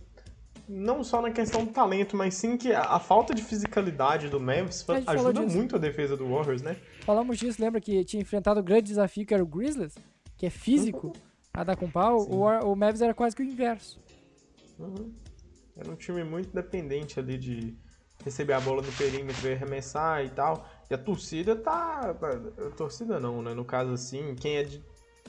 [0.67, 4.39] Não só na questão do talento, mas sim que a, a falta de fisicalidade do
[4.39, 6.77] Memphis A ajuda muito a defesa do Warriors, né?
[7.03, 9.95] Falamos disso, lembra que tinha enfrentado o grande desafio que era o Grizzlies,
[10.37, 11.13] que é físico,
[11.53, 12.21] a dar com pau.
[12.21, 12.31] Sim.
[12.31, 14.01] O, o Mavs era quase que o inverso.
[14.79, 15.13] Uhum.
[15.77, 17.77] Era um time muito dependente ali de
[18.23, 20.67] receber a bola no perímetro e arremessar e tal.
[20.89, 22.15] E a torcida tá.
[22.57, 23.53] A torcida não, né?
[23.53, 24.83] No caso assim, quem é de.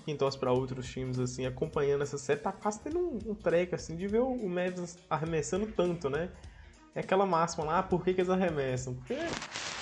[0.04, 3.74] Quem torce pra outros times, assim, acompanhando essa série, tá quase tendo um, um treco,
[3.74, 6.30] assim, de ver o, o Mavs arremessando tanto, né?
[6.94, 8.92] É aquela máxima lá, ah, por que, que eles arremessam?
[8.94, 9.14] Porque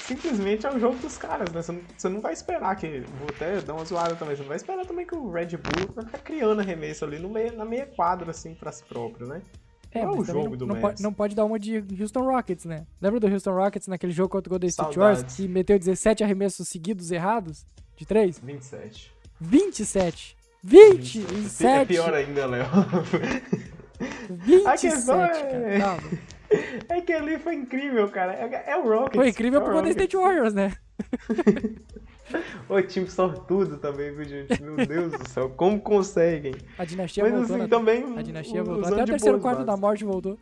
[0.07, 1.63] simplesmente é o jogo dos caras, né?
[1.63, 3.01] Você não, você não vai esperar que.
[3.19, 5.93] Vou até dar uma zoada também, você não vai esperar também que o Red Bull
[5.95, 9.43] vai ficar criando arremesso ali no meio, na meia quadra, assim, pra si próprio, né?
[9.95, 10.81] É, é o jogo não, do não, Mavs.
[10.83, 12.87] pode, não pode dar uma de Houston Rockets, né?
[13.01, 14.99] Lembra do Houston Rockets naquele jogo contra o Golden State.
[14.99, 17.67] Warriors, que meteu 17 arremessos seguidos errados?
[17.97, 18.39] De 3?
[18.39, 19.15] 27.
[19.41, 20.37] 27.
[20.65, 21.87] É 27!
[21.89, 22.65] pior ainda, Léo.
[24.31, 25.37] 27, A questão cara.
[25.39, 26.03] é- Calma.
[26.89, 28.33] É que ali foi incrível, cara.
[28.35, 29.17] É, é o Rockets.
[29.17, 29.91] Foi incrível é pro Golden.
[29.91, 30.73] State Warriors, né?
[32.67, 34.63] O time sortudo também, viu, gente?
[34.63, 36.55] Meu Deus do céu, como conseguem?
[36.79, 37.55] A dinastia Mas voltou.
[37.57, 37.69] assim, né?
[37.69, 38.19] também.
[38.19, 38.87] A dinastia voltou.
[38.91, 39.81] Até o terceiro quarto da bases.
[39.81, 40.39] morte voltou.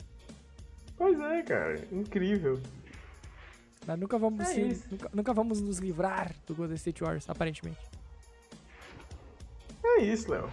[0.97, 1.81] Pois é, cara.
[1.91, 2.61] Incrível.
[3.85, 7.81] Mas nunca vamos, É se- nunca, nunca vamos nos livrar do Golden State Warriors, aparentemente.
[9.85, 10.49] É isso, Léo.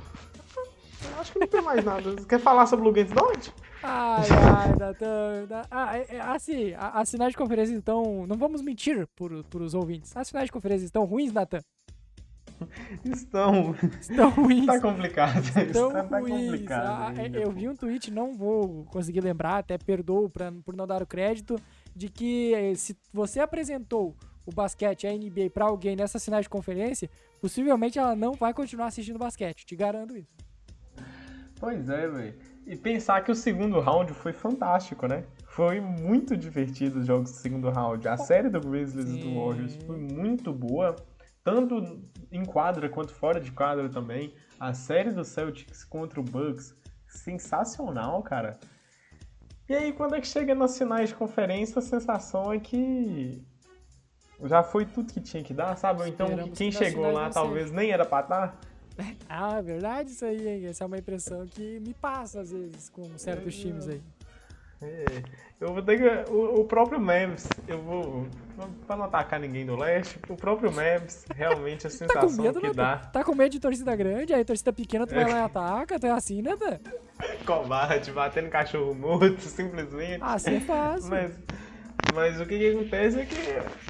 [1.20, 2.14] Acho que não tem mais nada.
[2.14, 3.54] Você quer falar sobre o Luguentes Don't?
[3.84, 5.46] Ai, ai, Natan.
[5.48, 8.26] da- Ah, é- é, assim, as finais de conferência estão.
[8.28, 10.16] Não vamos mentir por os ouvintes.
[10.16, 11.60] As finais de conferência estão ruins, Natan.
[13.06, 13.76] Estão.
[14.02, 14.66] Estão ruins.
[14.66, 15.38] Tá complicado.
[15.46, 16.46] Estão Está tá ruins.
[16.46, 16.86] complicado.
[16.88, 17.52] Ah, é, ainda, eu pô.
[17.54, 21.56] vi um tweet, não vou conseguir lembrar, até perdoo pra, por não dar o crédito,
[21.96, 26.50] de que eh, se você apresentou o basquete, a NBA, pra alguém nessas finais de
[26.50, 27.10] conferência,
[27.40, 29.64] possivelmente ela não vai continuar assistindo basquete.
[29.66, 30.34] Te garanto isso.
[31.60, 32.36] Pois é, velho.
[32.68, 35.24] E pensar que o segundo round foi fantástico, né?
[35.46, 38.06] Foi muito divertido os jogos do segundo round.
[38.06, 39.40] A série do Grizzlies e do.
[39.40, 40.94] Warriors foi muito boa,
[41.46, 44.34] tanto em quadra quanto fora de quadra também.
[44.60, 46.76] A série do Celtics contra o Bucks,
[47.08, 48.60] sensacional, cara.
[49.70, 53.42] E aí, quando é que chega nas finais de conferência, a sensação é que
[54.44, 56.02] já foi tudo que tinha que dar, sabe?
[56.02, 58.60] Ou então Esperamos quem que chegou lá talvez nem era pra estar.
[59.30, 60.66] Ah, é verdade isso aí, hein?
[60.68, 64.02] Essa é uma impressão que me passa às vezes com certos É, times aí.
[64.82, 65.06] É,
[65.60, 66.32] eu vou ter que.
[66.32, 68.28] O, o próprio Memphis, eu vou.
[68.86, 72.68] Pra não atacar ninguém do leste, o próprio Memphis, realmente a Tá sensação medo, que
[72.68, 72.74] né?
[72.74, 72.98] dá.
[72.98, 75.28] Tá com medo de torcida grande, aí torcida pequena tu vai É.
[75.28, 76.78] lá e ataca, tu é assim, né, Dan?
[77.46, 80.20] Combate, batendo cachorro morto, simplesmente.
[80.22, 81.10] Assim é fácil.
[81.10, 81.34] Mas,
[82.14, 83.36] Mas o que, que acontece é que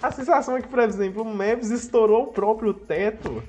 [0.02, 3.43] a sensação é que, por exemplo, o Mavs estourou o próprio teto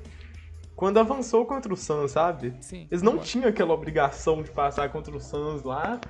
[0.79, 2.55] quando avançou contra o Suns, sabe?
[2.61, 2.87] Sim.
[2.89, 3.29] Eles não concordo.
[3.29, 6.01] tinham aquela obrigação de passar contra o Suns lá.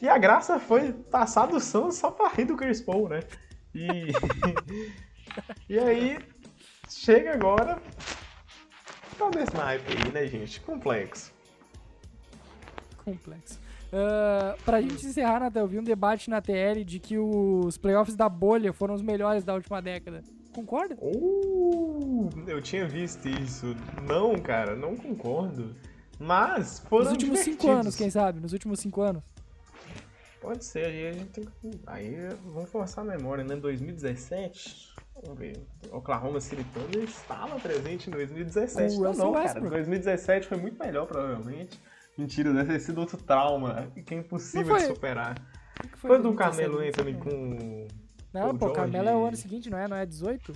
[0.00, 3.20] E a graça foi passar do Suns só pra rir do Chris Paul, né?
[3.74, 4.12] E,
[5.68, 6.18] e aí,
[6.88, 7.78] chega agora.
[9.18, 10.58] Tá nesse naipe aí, né, gente?
[10.62, 11.30] Complexo.
[13.04, 13.60] Complexo.
[13.92, 18.16] Ah, pra gente encerrar, Natan, eu vi um debate na TL de que os playoffs
[18.16, 20.24] da bolha foram os melhores da última década.
[20.54, 20.96] Concorda?
[21.00, 23.74] Uh, eu tinha visto isso.
[24.06, 25.74] Não, cara, não concordo.
[26.18, 28.40] Mas foram Nos últimos cinco anos, quem sabe?
[28.40, 29.22] Nos últimos cinco anos.
[30.40, 31.80] Pode ser, aí a gente tem que.
[31.86, 33.56] Aí vamos forçar a memória, né?
[33.56, 34.94] 2017.
[35.22, 35.66] Vamos ver.
[35.90, 38.96] Oklahoma City Thunder estava presente em 2017.
[38.96, 39.44] Com o Não, cara.
[39.44, 39.70] Westbrook.
[39.70, 41.80] 2017 foi muito melhor, provavelmente.
[42.16, 45.34] Mentira, deve ter sido outro trauma que é impossível de superar.
[45.92, 47.20] O Foi do 2017, Carmelo Anthony sei.
[47.20, 47.88] com.
[48.34, 49.86] Não, o pô, George- Carmelo é o ano seguinte, não é?
[49.88, 50.52] Não é 18?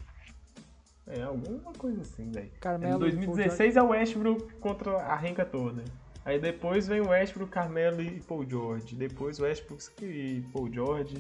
[1.06, 2.50] É, alguma coisa assim, velho.
[2.60, 5.82] Carmelo Em 2016 é o Westbrook contra a renca toda.
[6.24, 8.94] Aí depois vem o Westbrook, Carmelo e Paul George.
[8.94, 11.16] Depois o Westbrook e Paul George.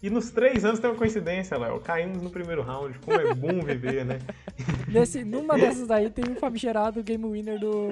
[0.00, 1.80] E nos três anos tem uma coincidência, Léo.
[1.80, 2.96] Caímos no primeiro round.
[3.00, 4.18] Como é bom viver, né?
[4.86, 7.88] Nesse, numa dessas aí tem o famigerado game winner do,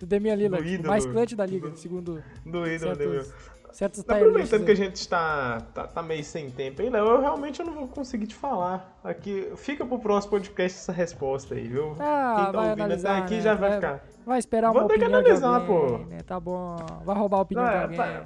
[0.00, 0.88] do Damian Lillard, Do ídolo.
[0.88, 3.24] mais clutch da liga, Do- segundo Do ídolo, meu?
[3.72, 7.60] Certos, Aproveitando que a gente tá, tá, tá meio sem tempo aí, Léo, eu realmente
[7.60, 8.96] eu não vou conseguir te falar.
[9.02, 11.96] Aqui, fica pro próximo podcast essa resposta aí, viu?
[11.98, 13.40] Ah, Quem tá vai ouvindo analisar, até aqui né?
[13.40, 14.04] já vai Vai- ficar.
[14.24, 15.98] Vai esperar Vou uma ter que analisar, alguém, pô.
[16.06, 16.18] né?
[16.24, 16.76] Tá bom.
[17.04, 17.96] Vai roubar a opinião Não, de é, alguém.
[17.98, 18.22] tá-.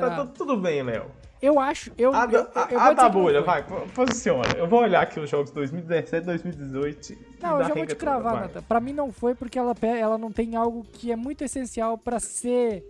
[0.00, 1.04] Tá, tu- tudo bem, Léo.
[1.42, 3.62] Eu acho, eu, A, eu, da- eu, a, eu a vou dizer da bolha, vai,
[3.62, 4.48] po- posiciona.
[4.56, 7.12] Eu vou olhar aqui os jogos 2017, 2018.
[7.12, 8.40] e Não, eu já vou te cravar.
[8.40, 8.62] Nathan.
[8.62, 12.18] Pra mim não foi porque ela, ela não tem algo que é muito essencial pra
[12.18, 12.82] ser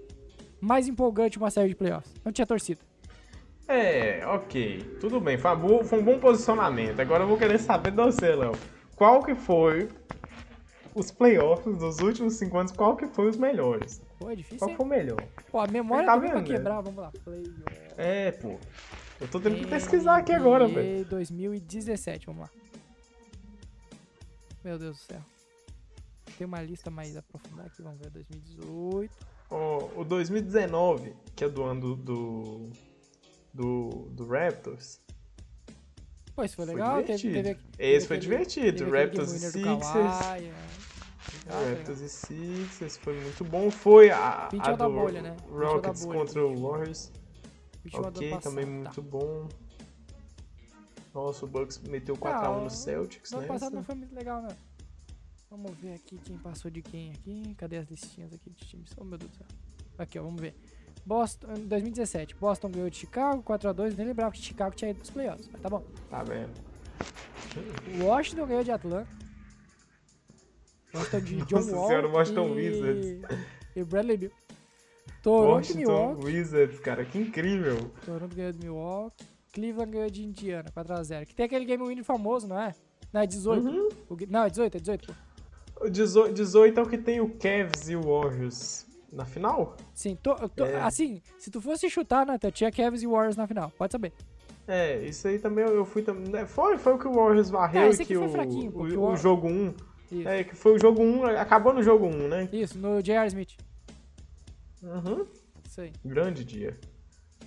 [0.64, 2.12] mais empolgante uma série de playoffs.
[2.24, 2.80] Não tinha torcida.
[3.68, 4.96] É, ok.
[5.00, 5.38] Tudo bem.
[5.38, 7.00] Foi, boa- foi um bom posicionamento.
[7.00, 8.52] Agora eu vou querer saber de você, Léo.
[8.96, 9.88] Qual que foi
[10.94, 12.72] os playoffs dos últimos cinco anos?
[12.72, 14.00] Qual que foi os melhores?
[14.18, 14.76] Pô, é difícil, Qual hein?
[14.76, 15.22] foi o melhor?
[15.50, 16.46] Pô, a memória Tá também pra né?
[16.46, 16.80] quebrar.
[16.80, 17.10] Vamos lá.
[17.24, 17.52] Playoff.
[17.96, 18.58] É, pô.
[19.20, 20.98] Eu tô tendo que pesquisar aqui agora, velho.
[21.00, 22.50] NBA 2017, vamos lá.
[24.62, 25.20] Meu Deus do céu.
[26.38, 28.10] Tem uma lista mais aprofundada aqui, vamos ver.
[28.10, 29.33] 2018.
[29.50, 32.70] Ó, o 2019, que é do ano do.
[33.52, 34.08] do.
[34.10, 35.00] do Raptors.
[36.34, 36.96] Pô, isso foi Foi legal.
[37.04, 37.34] teve, divertido.
[37.34, 38.78] teve, Esse teve foi aquele- divertido.
[38.84, 39.64] teve Raptors e Sixers.
[39.64, 40.54] Kawhi, é.
[41.52, 43.70] Foi Raptors e Sixers foi muito bom.
[43.70, 45.36] Foi a, a o do bolha, né?
[45.48, 47.12] O Rockets bolha, contra o Warriors.
[47.92, 48.70] Ok, passado, também tá.
[48.72, 49.48] muito bom.
[51.14, 53.52] Nossa, o Bucks meteu 4x1 Ah, no Celtics, No ano né?
[53.52, 54.48] passado não foi muito legal, né?
[55.56, 57.54] Vamos ver aqui quem passou de quem aqui.
[57.56, 58.90] Cadê as listinhas aqui de times?
[58.96, 59.46] Oh, meu Deus do céu.
[59.96, 60.52] Aqui, ó, vamos ver.
[61.06, 63.96] Boston, em 2017, Boston ganhou de Chicago, 4x2.
[63.96, 65.84] Nem lembrava que Chicago tinha ido pros playoffs, mas tá bom.
[66.10, 66.50] Tá vendo?
[68.02, 69.08] Washington ganhou de Atlanta.
[70.92, 72.52] Washington de John Nossa Wall senhora, Washington e...
[72.52, 73.38] Wizards.
[73.76, 74.32] e Bradley Bill.
[75.22, 76.24] Toronto Washington Milwaukee.
[76.24, 77.92] Wizards, cara, que incrível.
[78.04, 79.24] Toronto ganhou de Milwaukee.
[79.52, 81.26] Cleveland ganhou de Indiana, 4x0.
[81.26, 82.74] Que tem aquele game winner famoso, não é?
[83.12, 83.64] Não, é 18.
[83.64, 83.88] Uhum.
[84.10, 85.33] O não, é 18, é 18, pô.
[85.84, 89.76] O 18, 18 é o que tem o Cavs e o Warriors na final?
[89.92, 90.80] Sim, tô- tô- É.
[90.80, 94.12] assim, se tu fosse chutar, Nathan, tinha Cavs e Warriors na final, pode saber.
[94.66, 96.26] É, isso aí também eu fui também.
[96.32, 99.10] né, Foi, foi o que o Warriors varreu É, e que foi o, fraquinho, o,
[99.12, 99.74] o jogo 1.
[100.10, 102.48] Isso, É, que foi o jogo 1, acabou no jogo 1, né?
[102.52, 103.26] isso no J.R.
[103.28, 103.56] Smith.
[104.82, 105.26] Uhum.
[105.68, 105.92] Isso aí.
[106.04, 106.78] Grande dia.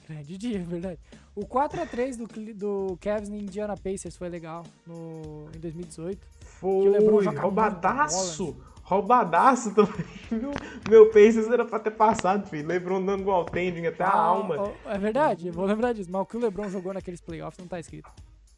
[0.07, 0.99] Grande dia, verdade.
[1.35, 6.36] O 4x3 do, do Cavs no Indiana Pacers foi legal no, em 2018.
[6.59, 8.57] Foi, o roubadaço.
[8.83, 10.51] Roubadaço também, viu?
[10.89, 12.65] Meu Pacers era pra ter passado, filho.
[12.67, 14.55] LeBron dando goaltending até a Ah, alma.
[14.85, 16.09] ó, é verdade, vou lembrar disso.
[16.11, 18.09] Mas o que o LeBron jogou naqueles playoffs não tá escrito.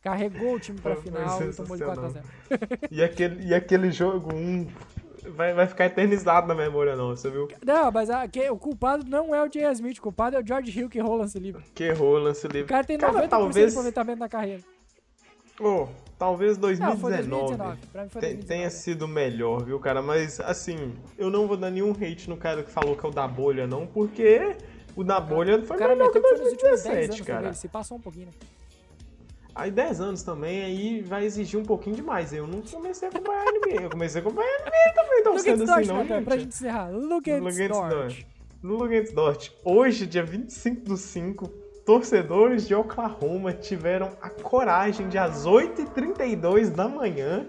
[0.01, 1.95] Carregou o time pra Foi- final e tomou de sensacional.
[1.95, 2.23] 4x0.
[2.91, 4.67] E, aquele, e aquele jogo 1
[5.35, 7.47] vai, vai ficar eternizado na memória nossa, viu?
[7.65, 9.73] Não, mas a- que- o culpado não é o J.R.
[9.73, 11.63] Smith, o culpado é o George Hill que errou o lance livre.
[11.73, 12.67] Que errou o lance O livre.
[12.69, 14.62] cara tem 90% Cara, de talvez, aproveitamento na carreira.
[15.59, 15.88] oh,
[16.19, 17.77] talvez Não, foi 2019, 2019.
[17.91, 18.47] Pra mim foi te- 2019.
[18.47, 20.01] tenha sido melhor, viu, cara?
[20.01, 23.12] Mas, assim, eu não vou dar nenhum hate no cara que falou que é o
[23.12, 24.55] da bolha, não, porque
[24.95, 27.21] o da bolha foi cara melhor que o que foi nos últimos 10 2017, anos
[27.27, 27.39] cara.
[27.39, 28.32] também, se passou um pouquinho, né?
[29.55, 32.32] Aí 10 anos também, aí vai exigir um pouquinho demais.
[32.32, 35.39] Eu não comecei a acompanhar a NBA, eu comecei a acompanhar a NBA também, tão
[35.39, 36.23] cedo assim Dort, não, Nathan, gente.
[36.25, 36.89] pra gente encerrar.
[36.91, 38.25] Look at Dort.
[38.62, 39.49] Luguentz Dort.
[39.65, 41.49] Hoje, dia 25 do 5,
[41.89, 47.47] torcedores de Oklahoma tiveram a coragem de, às 8h32 da manhã,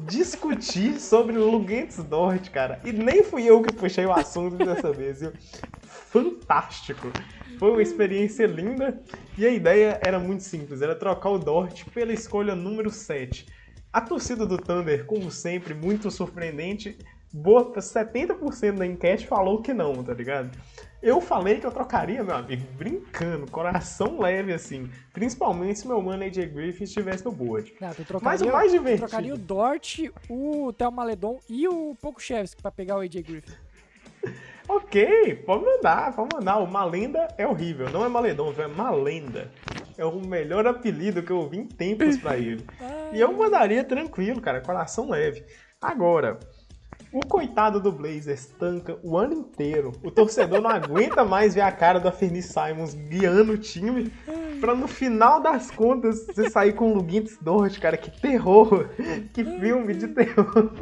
[0.00, 2.80] discutir sobre o Luguentes Dort, cara.
[2.86, 5.34] E nem fui eu que puxei o assunto dessa vez, viu?
[5.82, 7.12] Fantástico!
[7.58, 8.98] Foi uma experiência linda
[9.36, 13.44] e a ideia era muito simples, era trocar o Dort pela escolha número 7.
[13.92, 16.96] A torcida do Thunder, como sempre, muito surpreendente,
[17.30, 20.50] boa 70% da enquete falou que não, tá ligado?
[21.02, 24.88] Eu falei que eu trocaria, meu amigo, brincando, coração leve assim.
[25.12, 27.74] Principalmente se meu mano AJ Griffin estivesse no board.
[27.80, 29.08] Não, tu trocaria, Mas o mais divertido.
[29.08, 33.52] trocaria o Dort, o Thelma Maledon e o Pokushevski pra pegar o AJ Griffin.
[34.68, 36.58] Ok, pode mandar, pode mandar.
[36.58, 39.50] O Malenda é horrível, não é Maledon, é Malenda.
[39.98, 42.64] É o melhor apelido que eu ouvi em tempos pra ele.
[43.12, 45.44] E eu mandaria tranquilo, cara, coração leve.
[45.78, 46.38] Agora,
[47.12, 49.92] o coitado do Blazers tanca o ano inteiro.
[50.02, 54.10] O torcedor não aguenta mais ver a cara do Fernie Simons guiando o time
[54.60, 57.96] pra no final das contas você sair com o Luguintes Dort, cara.
[57.96, 58.88] Que terror!
[59.32, 60.72] Que filme de terror!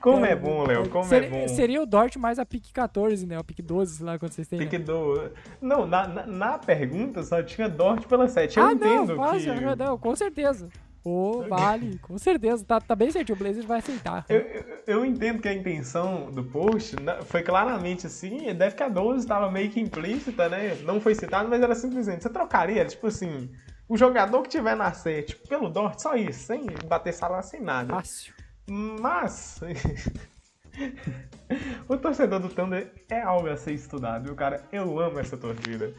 [0.00, 1.48] Como é bom, Léo, como seria, é bom.
[1.48, 3.38] Seria o Dort mais a pick 14, né?
[3.38, 4.60] O pick 12, sei lá, quando vocês têm.
[4.60, 4.66] Né?
[4.66, 5.30] que do...
[5.60, 8.58] Não, na, na, na pergunta só tinha Dort pela 7.
[8.58, 9.76] Eu ah, entendo não, fácil, que.
[9.76, 10.68] não, com certeza.
[11.04, 12.64] Ô, vale, com certeza.
[12.64, 14.24] Tá, tá bem certinho, o Blazers vai aceitar.
[14.28, 18.88] Eu, eu, eu entendo que a intenção do post foi claramente assim, deve que a
[18.88, 20.76] 12 estava meio que implícita, né?
[20.82, 23.50] Não foi citado, mas era simplesmente, você trocaria, tipo assim,
[23.88, 27.94] o jogador que tiver na 7 pelo Dort, só isso, sem bater salário, sem nada.
[27.94, 28.34] Fácil.
[28.68, 29.60] Mas
[31.88, 34.64] o torcedor do Thunder é algo a ser estudado, viu, cara?
[34.70, 35.92] Eu amo essa torcida.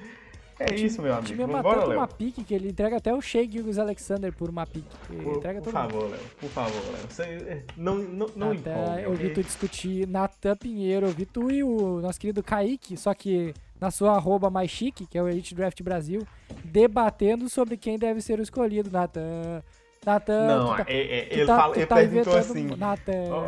[0.59, 1.57] É isso, meu O time amigo.
[1.57, 1.97] ama Vambora, Léo.
[1.99, 4.87] uma pique que ele entrega até o Shea Gilgis Alexander por uma pique.
[5.09, 6.19] Ele Por, entrega por todo favor, Léo.
[6.39, 7.01] Por favor, Léo.
[7.09, 11.63] Você não, não, não Até eu vi tu discutir Natan Pinheiro, eu vi tu e
[11.63, 15.55] o nosso querido Kaique, só que na sua arroba mais chique, que é o Elite
[15.55, 16.21] Draft Brasil,
[16.63, 19.63] debatendo sobre quem deve ser o escolhido, Natan.
[20.05, 22.67] Natan, Não, tá, é- é- ele, tá- fala- ele tá perguntou assim.
[22.75, 23.43] Natan, ó,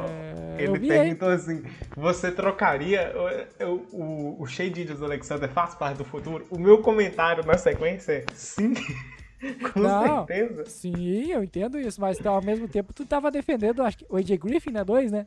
[0.60, 1.64] eu ele perguntou assim:
[1.98, 3.12] você trocaria
[3.60, 6.46] o, o, o, o Shea Gilgeous Alexander faz parte do futuro?
[6.52, 8.74] O meu comentário na sequência é sim.
[9.74, 10.26] Com Não.
[10.28, 10.66] certeza.
[10.68, 14.38] Sim, eu entendo isso, mas ao mesmo tempo tu tava defendendo, acho que o AJ
[14.38, 14.84] Griffin, né?
[14.84, 15.26] Dois, né?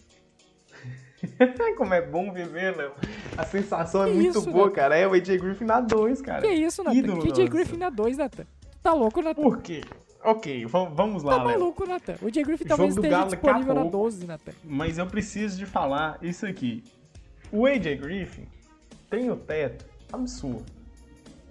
[1.76, 2.92] Como é bom viver, Léo.
[3.36, 4.72] A sensação é Que muito isso, boa, né?
[4.74, 4.96] cara.
[4.96, 6.42] É o AJ Griffin na 2, cara.
[6.42, 6.96] Que isso, Natan?
[6.96, 7.48] Ídolo Que AJ.
[7.50, 8.44] Griffin na dois, Natan?
[8.44, 9.42] Tu tá louco, Natan?
[9.42, 9.82] Por quê?
[10.26, 11.58] Ok, vam- vamos lá, Tá Léo.
[11.60, 12.16] maluco, Natan?
[12.20, 13.96] O AJ Griffin Jogo talvez do esteja Galo a disponível na pouco.
[13.96, 14.52] 12, Natan.
[14.64, 16.82] Mas eu preciso de falar isso aqui.
[17.52, 18.46] O AJ Griffin
[19.08, 20.64] tem o teto absurdo.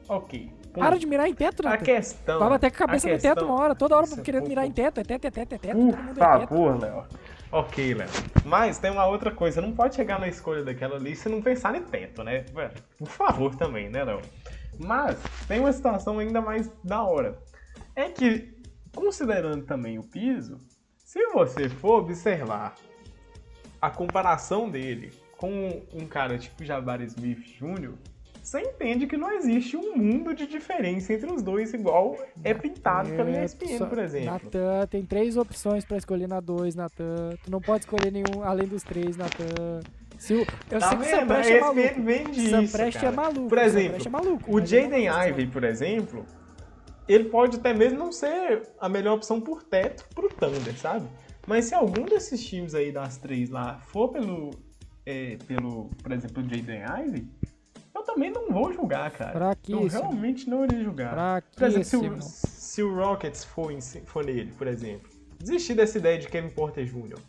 [0.09, 0.51] Ok.
[0.73, 0.83] ponto.
[0.83, 1.85] Para de mirar em teto, A Natan.
[1.85, 2.37] questão.
[2.39, 4.65] Vai bater com a cabeça no questão- teto uma hora, toda hora é querendo mirar
[4.67, 4.99] em teto.
[4.99, 7.05] É teto, é teto, é teto, Por é favor, Léo.
[7.53, 8.09] Ok, Léo.
[8.43, 9.61] Mas tem uma outra coisa.
[9.61, 12.43] Não pode chegar na escolha daquela ali se não pensar em teto, né?
[12.97, 14.19] Por favor também, né, Léo?
[14.77, 17.39] Mas tem uma situação ainda mais da hora.
[17.95, 18.53] É que,
[18.95, 20.59] considerando também o piso,
[20.97, 22.75] se você for observar
[23.81, 27.93] a comparação dele com um cara tipo Jabari Smith Jr.,
[28.41, 33.09] você entende que não existe um mundo de diferença entre os dois, igual é pintado
[33.09, 34.31] pela ESPN, só- por exemplo.
[34.33, 37.31] Natan, tem três opções pra escolher na 2, Natan.
[37.43, 39.79] Tu não pode escolher nenhum além dos três, Natan.
[40.19, 41.19] Se o, eu Tá sei que o vendo?
[41.19, 42.01] Samprest A é maluco.
[42.03, 43.49] vende O isso, Samprest é maluco.
[43.49, 44.55] Por exemplo, é maluco.
[44.55, 46.25] O Jaden Ivey, por exemplo,
[47.07, 51.07] ele pode até mesmo não ser a melhor opção por teto pro Thunder, sabe?
[51.47, 54.51] Mas se algum desses times aí das três lá for pelo,
[55.05, 57.27] é, pelo por exemplo, o Jaden Ivey,
[57.93, 59.57] eu também não vou julgar, cara.
[59.67, 61.43] Eu realmente não iria julgar.
[61.55, 65.97] Por exemplo, se o, se o Rockets for, em for nele, por exemplo, desistir dessa
[65.97, 67.19] ideia de Kevin Porter Jr.,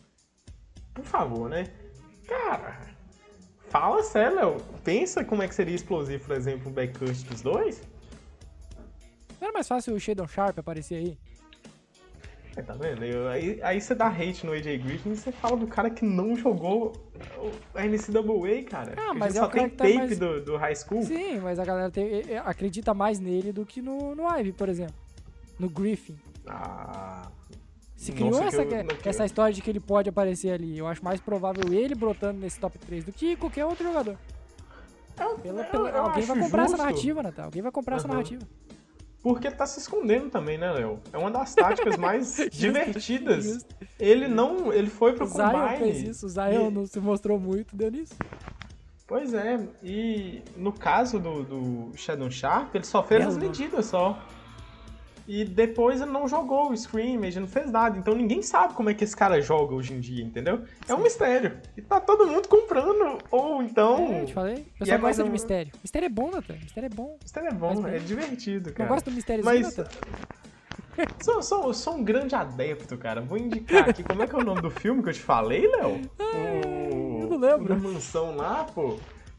[0.93, 1.67] por favor, né?
[2.27, 2.79] Cara,
[3.69, 4.57] fala sério, Léo.
[4.83, 7.81] Pensa como é que seria explosivo, por exemplo, um backcut dos dois.
[9.39, 11.17] Não era mais fácil o Shadon Sharp aparecer aí?
[12.55, 13.05] É, tá vendo?
[13.05, 16.03] Eu- aí, aí você dá hate no AJ Griffin e você fala do cara que
[16.03, 16.91] não jogou
[17.37, 18.95] o NCAA, cara.
[18.97, 21.03] Ah, A mas é só tem que tá tape mais- do, do high school.
[21.03, 24.53] Sim, mas a galera tem- é- é- acredita mais nele do que no, no Ivy,
[24.53, 24.95] por exemplo.
[25.59, 26.17] No Griffin.
[26.47, 27.29] Ah,
[27.95, 29.01] Se criou sei que essa, eu- criou.
[29.05, 30.75] essa história de que ele pode aparecer ali.
[30.79, 34.17] Eu acho mais provável ele brotando nesse top 3 do que qualquer outro jogador.
[35.19, 37.45] eu, Pela- pela- eu alguém vai comprar essa narrativa, Natal.
[37.45, 38.41] Alguém vai comprar essa narrativa.
[39.27, 40.99] Porque ele tá se escondendo também, né, Léo?
[41.11, 43.65] É uma das táticas mais divertidas.
[43.99, 44.71] Ele não.
[44.71, 45.77] Ele foi pro O Zion combine.
[45.77, 46.25] fez isso.
[46.25, 48.15] O Zion e- não se mostrou muito, deu nisso.
[49.05, 54.19] Pois é, e no caso do, do Shadow Sharp, ele só fez as medidas só.
[55.27, 57.97] E depois ele não jogou o Scrimmage, não fez nada.
[57.97, 60.61] Então ninguém sabe como é que esse cara joga hoje em dia, entendeu?
[60.87, 61.57] É um mistério.
[61.75, 63.17] E tá todo mundo comprando.
[63.29, 64.07] Ou então.
[64.13, 64.55] É, eu te falei.
[64.75, 65.71] O pessoal é gosta de um- mistério.
[65.83, 66.53] Mistério é bom, Nathan.
[66.53, 67.17] Mistério é bom.
[67.21, 68.87] Mistério é bom, Mas é divertido, cara.
[68.89, 69.77] gosta do mistériozinho, Mas.
[69.77, 69.89] Nathan?
[71.21, 73.21] Sou, sou, sou um grande adepto, cara.
[73.21, 74.01] Vou indicar aqui.
[74.03, 76.01] Como é que é o nome do filme que eu te falei, Léo?
[76.19, 77.67] O- eu não lembro.
[77.67, 78.97] Da mansão lá, pô.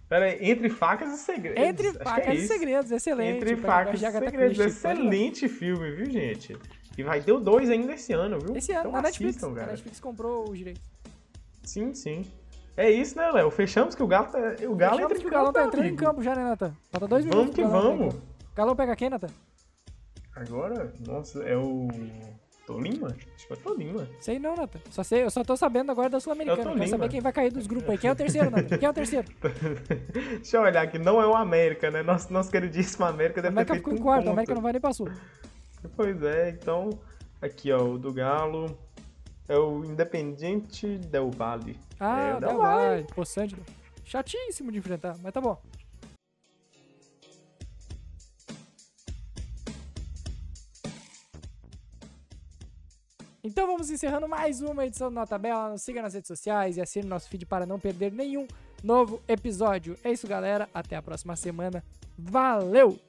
[0.09, 1.62] Pera aí, Entre Facas e Segredos.
[1.62, 3.36] Entre que facas é e segredos, excelente.
[3.36, 4.56] Entre Facas e Agatha Segredos.
[4.56, 4.68] Pode.
[4.70, 6.56] Excelente filme, viu, gente?
[6.96, 8.56] E vai ter o 2 ainda esse ano, viu?
[8.56, 9.36] Esse ano, Então na Netflix.
[9.36, 9.66] assistam, A cara.
[9.72, 10.82] Netflix comprou os direitos.
[11.62, 12.24] Sim, sim.
[12.76, 13.50] É isso, né, Léo?
[13.50, 14.38] Fechamos que o Galo, tá...
[14.66, 16.02] o Galo entra em que o Galão tá entrando em amigo.
[16.04, 16.72] campo já, né, Nathan?
[16.90, 17.54] Falta dois Vamos minutos.
[17.56, 18.14] que entrar em vamos.
[18.54, 19.28] Galão pega quem, Nathan?
[20.34, 21.88] Agora, nossa, é o
[22.69, 23.07] Tolima?
[23.35, 24.09] Acho que é o Tolima.
[24.21, 24.79] Sei não, Nathan.
[24.91, 26.62] Só sei, eu só tô sabendo agora da Sul-Americana.
[26.64, 27.11] Tô Quero saber mano.
[27.11, 27.97] quem vai cair dos grupos aí.
[27.97, 28.77] Quem é o terceiro, Nathan?
[28.77, 29.27] Quem é o terceiro?
[30.12, 32.03] Deixa eu olhar aqui, não é o América, né?
[32.03, 34.33] Nosso, nosso queridíssimo América O deve América ter ficou feito em um quarto, o ponto.
[34.35, 35.09] América não vai nem pra Sul.
[35.97, 36.91] Pois é, então,
[37.41, 38.79] aqui ó, o do Galo
[39.49, 41.75] é o Independiente Del Valle.
[41.99, 43.07] Ah, é, o Del Valle.
[43.14, 43.62] Pô, Sândido.
[44.05, 45.59] Chatíssimo de enfrentar, mas tá bom.
[53.49, 55.70] Então vamos encerrando mais uma edição do Nota Bela.
[55.70, 58.46] Nos siga nas redes sociais e assine nosso feed para não perder nenhum
[58.84, 59.96] novo episódio.
[60.05, 60.68] É isso, galera.
[60.74, 61.82] Até a próxima semana.
[62.18, 63.07] Valeu!